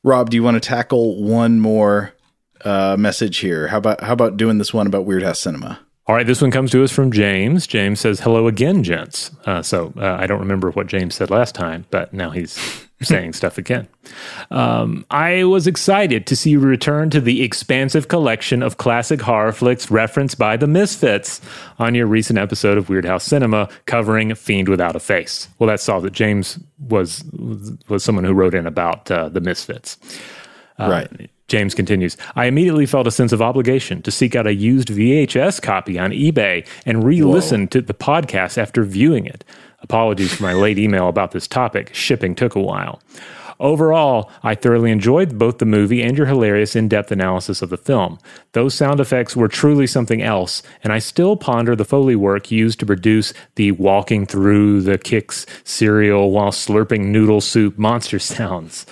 Rob, 0.03 0.29
do 0.29 0.37
you 0.37 0.43
want 0.43 0.57
to 0.57 0.61
tackle 0.61 1.23
one 1.23 1.61
more 1.61 2.13
uh, 2.65 2.97
message 2.99 3.39
here? 3.39 3.69
How 3.69 3.79
about 3.79 4.03
how 4.03 4.13
about 4.13 4.37
doing 4.37 4.59
this 4.59 4.75
one 4.75 4.87
about 4.87 5.07
Weird 5.07 5.23
House 5.23 5.41
Cinema? 5.41 5.81
All 6.07 6.15
right, 6.15 6.27
this 6.27 6.43
one 6.43 6.51
comes 6.51 6.71
to 6.73 6.85
us 6.85 6.93
from 6.93 7.13
James. 7.13 7.67
James 7.67 7.99
says, 7.99 8.21
"Hello 8.21 8.47
again, 8.47 8.83
gents." 8.83 9.31
Uh, 9.47 9.63
so 9.63 9.93
uh, 9.97 10.17
I 10.21 10.27
don't 10.27 10.41
remember 10.41 10.71
what 10.71 10.87
James 10.87 11.15
said 11.15 11.31
last 11.31 11.55
time, 11.55 11.87
but 11.91 12.13
now 12.13 12.29
he's 12.29 12.59
saying 13.03 13.33
stuff 13.33 13.57
again. 13.57 13.89
Um, 14.51 15.07
I 15.11 15.45
was 15.45 15.67
excited 15.67 16.27
to 16.27 16.37
see 16.37 16.51
you 16.51 16.61
return 16.61 17.09
to 17.09 17.23
the 17.23 17.43
expansive 17.43 18.09
collection 18.09 18.63
of 18.63 18.77
classic 18.77 19.23
horror 19.23 19.53
flicks 19.53 19.91
referenced 19.91 20.39
by 20.39 20.59
the 20.59 20.67
Misfits 20.67 21.41
on 21.79 21.95
your 21.95 22.07
recent 22.07 22.39
episode 22.39 22.77
of 22.77 22.91
Weird 22.91 23.07
House 23.07 23.25
Cinema 23.25 23.71
covering 23.87 24.35
Fiend 24.35 24.69
Without 24.69 24.97
a 24.97 25.01
Face. 25.01 25.49
Well, 25.59 25.69
that's 25.69 25.83
solved 25.83 26.05
that 26.05 26.13
James 26.13 26.59
was 26.79 27.25
was 27.89 28.05
someone 28.05 28.25
who 28.25 28.35
wrote 28.35 28.55
in 28.55 28.67
about 28.67 29.11
uh, 29.11 29.31
the 29.31 29.41
Misfits. 29.41 29.97
Uh, 30.79 30.89
right. 30.91 31.31
James 31.55 31.73
continues, 31.73 32.17
I 32.35 32.47
immediately 32.47 32.85
felt 32.85 33.07
a 33.07 33.13
sense 33.13 33.31
of 33.31 33.41
obligation 33.41 34.03
to 34.03 34.11
seek 34.11 34.35
out 34.35 34.49
a 34.49 34.53
used 34.53 34.89
VHS 34.89 35.63
copy 35.63 35.97
on 36.01 36.11
eBay 36.11 36.67
and 36.85 37.05
re 37.05 37.23
listen 37.23 37.69
to 37.69 37.81
the 37.81 37.95
podcast 37.95 38.59
after 38.59 38.83
viewing 38.83 39.25
it. 39.25 39.45
Apologies 39.81 40.35
for 40.35 40.43
my 40.43 40.53
late 40.53 40.81
email 40.81 41.09
about 41.09 41.31
this 41.31 41.47
topic. 41.47 41.95
Shipping 41.95 42.35
took 42.35 42.57
a 42.57 42.61
while. 42.61 43.01
Overall, 43.65 44.31
I 44.43 44.55
thoroughly 44.55 44.91
enjoyed 44.91 45.39
both 45.39 45.57
the 45.57 45.65
movie 45.65 46.03
and 46.03 46.19
your 46.19 46.27
hilarious 46.27 46.77
in 46.77 46.87
depth 46.87 47.11
analysis 47.11 47.63
of 47.63 47.71
the 47.71 47.79
film. 47.79 48.19
Those 48.53 48.75
sound 48.75 49.01
effects 49.01 49.35
were 49.35 49.49
truly 49.49 49.87
something 49.87 50.21
else, 50.21 50.63
and 50.83 50.93
I 50.93 50.99
still 50.99 51.35
ponder 51.35 51.75
the 51.75 51.87
Foley 51.87 52.15
work 52.15 52.51
used 52.51 52.79
to 52.81 52.87
produce 52.87 53.33
the 53.55 53.73
walking 53.73 54.27
through 54.27 54.83
the 54.83 54.99
Kix 54.99 55.47
cereal 55.67 56.31
while 56.31 56.51
slurping 56.51 57.07
noodle 57.07 57.41
soup 57.41 57.79
monster 57.79 58.19
sounds. 58.35 58.85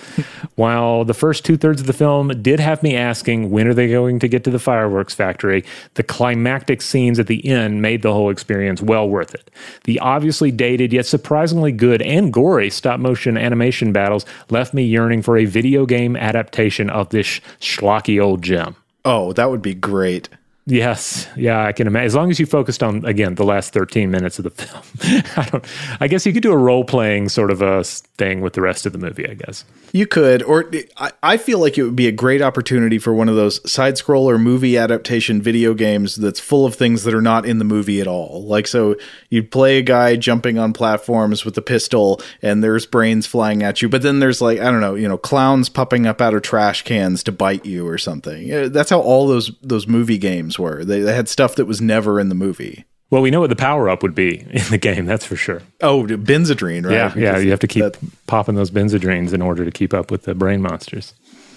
while 0.55 1.05
the 1.05 1.13
first 1.13 1.45
two 1.45 1.55
thirds 1.55 1.81
of 1.81 1.85
the 1.85 1.93
film 1.93 2.29
did 2.41 2.59
have 2.59 2.81
me 2.81 2.95
asking, 2.95 3.51
when 3.51 3.67
are 3.67 3.75
they 3.75 3.89
going 3.89 4.17
to 4.17 4.27
get 4.27 4.43
to 4.45 4.49
the 4.49 4.57
fireworks 4.57 5.13
factory? 5.13 5.63
The 5.93 6.03
climactic 6.03 6.81
scenes 6.81 7.19
at 7.19 7.27
the 7.27 7.47
end 7.47 7.83
made 7.83 8.01
the 8.01 8.11
whole 8.11 8.31
experience 8.31 8.81
well 8.81 9.07
worth 9.07 9.35
it. 9.35 9.51
The 9.83 9.99
obviously 9.99 10.49
dated 10.49 10.91
yet 10.91 11.05
surprisingly 11.05 11.71
good 11.71 12.01
and 12.01 12.33
gory 12.33 12.71
stop 12.71 12.99
motion 12.99 13.37
animation 13.37 13.93
battles 13.93 14.25
left 14.49 14.62
me 14.71 14.83
yearning 14.83 15.23
for 15.23 15.35
a 15.35 15.45
video 15.45 15.87
game 15.87 16.15
adaptation 16.15 16.91
of 16.91 17.09
this 17.09 17.41
schlocky 17.59 18.21
old 18.21 18.43
gem. 18.43 18.75
Oh, 19.03 19.33
that 19.33 19.49
would 19.49 19.63
be 19.63 19.73
great. 19.73 20.29
Yes, 20.65 21.27
yeah, 21.35 21.65
I 21.65 21.73
can 21.73 21.87
imagine. 21.87 22.05
As 22.05 22.15
long 22.15 22.31
as 22.31 22.39
you 22.39 22.45
focused 22.45 22.81
on 22.81 23.03
again 23.03 23.35
the 23.35 23.43
last 23.43 23.73
thirteen 23.73 24.11
minutes 24.11 24.39
of 24.39 24.45
the 24.45 24.49
film, 24.51 25.23
I 25.35 25.49
don't. 25.49 25.65
I 25.99 26.07
guess 26.07 26.25
you 26.25 26.31
could 26.31 26.43
do 26.43 26.53
a 26.53 26.57
role 26.57 26.85
playing 26.85 27.29
sort 27.29 27.51
of 27.51 27.61
a 27.61 27.83
thing 27.83 28.39
with 28.39 28.53
the 28.53 28.61
rest 28.61 28.85
of 28.85 28.93
the 28.93 28.97
movie. 28.97 29.27
I 29.27 29.33
guess. 29.33 29.65
You 29.95 30.07
could, 30.07 30.41
or 30.41 30.71
I, 30.97 31.11
I 31.21 31.37
feel 31.37 31.59
like 31.59 31.77
it 31.77 31.83
would 31.83 31.95
be 31.95 32.07
a 32.07 32.11
great 32.11 32.41
opportunity 32.41 32.97
for 32.97 33.13
one 33.13 33.29
of 33.29 33.35
those 33.35 33.71
side 33.71 33.93
scroller 33.93 34.41
movie 34.41 34.75
adaptation 34.75 35.39
video 35.39 35.75
games 35.75 36.15
that's 36.15 36.39
full 36.39 36.65
of 36.65 36.73
things 36.73 37.03
that 37.03 37.13
are 37.13 37.21
not 37.21 37.45
in 37.45 37.59
the 37.59 37.63
movie 37.63 38.01
at 38.01 38.07
all. 38.07 38.43
Like, 38.43 38.65
so 38.65 38.95
you'd 39.29 39.51
play 39.51 39.77
a 39.77 39.83
guy 39.83 40.15
jumping 40.15 40.57
on 40.57 40.73
platforms 40.73 41.45
with 41.45 41.55
a 41.59 41.61
pistol 41.61 42.19
and 42.41 42.63
there's 42.63 42.87
brains 42.87 43.27
flying 43.27 43.61
at 43.61 43.83
you, 43.83 43.89
but 43.89 44.01
then 44.01 44.17
there's 44.17 44.41
like, 44.41 44.59
I 44.59 44.71
don't 44.71 44.81
know, 44.81 44.95
you 44.95 45.07
know, 45.07 45.17
clowns 45.19 45.69
popping 45.69 46.07
up 46.07 46.21
out 46.21 46.33
of 46.33 46.41
trash 46.41 46.81
cans 46.81 47.21
to 47.25 47.31
bite 47.31 47.63
you 47.63 47.87
or 47.87 47.99
something. 47.99 48.71
That's 48.71 48.89
how 48.89 48.99
all 48.99 49.27
those, 49.27 49.51
those 49.61 49.85
movie 49.85 50.17
games 50.17 50.52
were. 50.59 50.83
They, 50.85 51.01
they 51.01 51.13
had 51.15 51.27
stuff 51.29 51.55
that 51.55 51.65
was 51.65 51.81
never 51.81 52.19
in 52.19 52.29
the 52.29 52.35
movie. 52.35 52.85
Well, 53.09 53.21
we 53.21 53.29
know 53.31 53.41
what 53.41 53.49
the 53.51 53.55
power 53.55 53.89
up 53.89 54.01
would 54.01 54.15
be 54.15 54.39
in 54.49 54.63
the 54.71 54.77
game. 54.79 55.05
That's 55.05 55.25
for 55.25 55.35
sure. 55.35 55.61
Oh, 55.81 56.03
Benzedrine, 56.03 56.85
right? 56.85 56.93
Yeah, 56.93 57.13
yeah. 57.15 57.37
You 57.37 57.51
have 57.51 57.59
to 57.59 57.67
keep 57.67 57.83
that- 57.83 57.97
popping 58.27 58.55
those 58.55 58.71
benzedrines 58.71 59.33
in 59.33 59.41
order 59.41 59.63
to 59.65 59.71
keep 59.71 59.93
up 59.93 60.09
with 60.11 60.23
the 60.23 60.33
brain 60.35 60.61
monsters. 60.61 61.13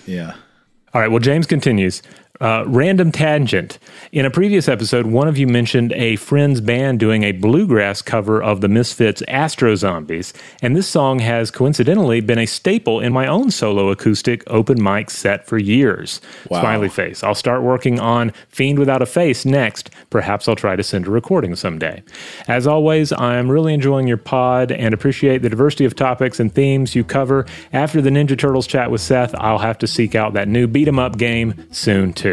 yeah. 0.06 0.34
All 0.94 1.02
right. 1.02 1.10
Well, 1.10 1.18
James 1.20 1.46
continues. 1.46 2.00
Uh, 2.40 2.64
random 2.66 3.10
tangent. 3.10 3.78
In 4.12 4.26
a 4.26 4.30
previous 4.30 4.68
episode, 4.68 5.06
one 5.06 5.26
of 5.26 5.38
you 5.38 5.46
mentioned 5.46 5.92
a 5.92 6.16
friend's 6.16 6.60
band 6.60 7.00
doing 7.00 7.22
a 7.22 7.32
bluegrass 7.32 8.02
cover 8.02 8.42
of 8.42 8.60
the 8.60 8.68
Misfits' 8.68 9.22
Astro 9.26 9.74
Zombies, 9.74 10.34
and 10.60 10.76
this 10.76 10.86
song 10.86 11.20
has 11.20 11.50
coincidentally 11.50 12.20
been 12.20 12.38
a 12.38 12.44
staple 12.44 13.00
in 13.00 13.12
my 13.12 13.26
own 13.26 13.50
solo 13.50 13.88
acoustic 13.88 14.42
open 14.48 14.82
mic 14.82 15.10
set 15.10 15.46
for 15.46 15.56
years. 15.56 16.20
Wow. 16.50 16.60
Smiley 16.60 16.88
face. 16.90 17.22
I'll 17.22 17.34
start 17.34 17.62
working 17.62 17.98
on 18.00 18.32
Fiend 18.50 18.78
Without 18.78 19.00
a 19.00 19.06
Face 19.06 19.46
next. 19.46 19.88
Perhaps 20.10 20.46
I'll 20.46 20.56
try 20.56 20.76
to 20.76 20.82
send 20.82 21.06
a 21.06 21.10
recording 21.10 21.56
someday. 21.56 22.02
As 22.48 22.66
always, 22.66 23.12
I'm 23.12 23.50
really 23.50 23.72
enjoying 23.72 24.06
your 24.06 24.18
pod 24.18 24.70
and 24.72 24.92
appreciate 24.92 25.40
the 25.40 25.48
diversity 25.48 25.86
of 25.86 25.94
topics 25.94 26.38
and 26.38 26.52
themes 26.52 26.94
you 26.94 27.02
cover. 27.02 27.46
After 27.72 28.02
the 28.02 28.10
Ninja 28.10 28.38
Turtles 28.38 28.66
chat 28.66 28.90
with 28.90 29.00
Seth, 29.00 29.34
I'll 29.38 29.58
have 29.58 29.78
to 29.78 29.86
seek 29.86 30.14
out 30.14 30.34
that 30.34 30.48
new 30.48 30.66
beat 30.66 30.86
'em 30.86 30.98
up 30.98 31.16
game 31.16 31.54
soon 31.70 32.12
too. 32.12 32.25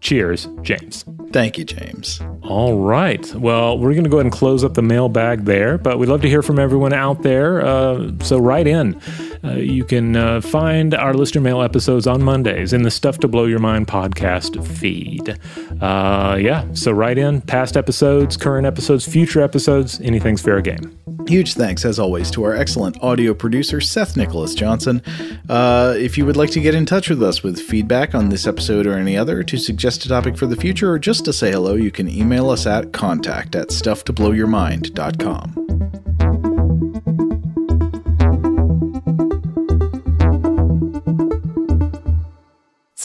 Cheers, 0.00 0.48
James. 0.62 1.04
Thank 1.30 1.58
you, 1.58 1.64
James. 1.64 2.20
All 2.42 2.78
right. 2.78 3.32
Well, 3.34 3.78
we're 3.78 3.92
going 3.92 4.04
to 4.04 4.10
go 4.10 4.16
ahead 4.16 4.26
and 4.26 4.32
close 4.32 4.64
up 4.64 4.74
the 4.74 4.82
mailbag 4.82 5.44
there, 5.44 5.78
but 5.78 5.98
we'd 5.98 6.08
love 6.08 6.22
to 6.22 6.28
hear 6.28 6.42
from 6.42 6.58
everyone 6.58 6.92
out 6.92 7.22
there. 7.22 7.64
Uh, 7.64 8.12
so 8.20 8.38
write 8.38 8.66
in. 8.66 9.00
Uh, 9.42 9.52
you 9.52 9.84
can 9.84 10.16
uh, 10.16 10.40
find 10.40 10.94
our 10.94 11.14
listener 11.14 11.40
mail 11.40 11.62
episodes 11.62 12.06
on 12.06 12.22
Mondays 12.22 12.72
in 12.72 12.82
the 12.82 12.90
Stuff 12.90 13.18
to 13.18 13.28
Blow 13.28 13.46
Your 13.46 13.58
Mind 13.58 13.86
podcast 13.86 14.64
feed. 14.66 15.38
Uh, 15.82 16.36
yeah, 16.40 16.66
so 16.74 16.92
write 16.92 17.18
in 17.18 17.40
past 17.40 17.76
episodes, 17.76 18.36
current 18.36 18.66
episodes, 18.66 19.06
future 19.06 19.40
episodes, 19.40 20.00
anything's 20.02 20.42
fair 20.42 20.60
game. 20.60 20.96
Huge 21.26 21.54
thanks, 21.54 21.84
as 21.84 21.98
always, 21.98 22.30
to 22.32 22.44
our 22.44 22.54
excellent 22.54 23.02
audio 23.02 23.34
producer, 23.34 23.80
Seth 23.80 24.16
Nicholas 24.16 24.54
Johnson. 24.54 25.02
Uh, 25.48 25.94
if 25.96 26.18
you 26.18 26.26
would 26.26 26.36
like 26.36 26.50
to 26.50 26.60
get 26.60 26.74
in 26.74 26.86
touch 26.86 27.08
with 27.08 27.22
us 27.22 27.42
with 27.42 27.60
feedback 27.60 28.14
on 28.14 28.28
this 28.28 28.46
episode 28.46 28.86
or 28.86 28.94
any 28.94 29.16
other, 29.16 29.42
to 29.42 29.56
suggest 29.56 30.04
a 30.04 30.08
topic 30.08 30.36
for 30.36 30.46
the 30.46 30.56
future, 30.56 30.92
or 30.92 30.98
just 30.98 31.24
to 31.24 31.32
say 31.32 31.52
hello, 31.52 31.74
you 31.74 31.90
can 31.90 32.08
email 32.08 32.50
us 32.50 32.66
at 32.66 32.92
contact 32.92 33.54
at 33.54 33.68
stufftoblowyourmind.com. 33.68 36.49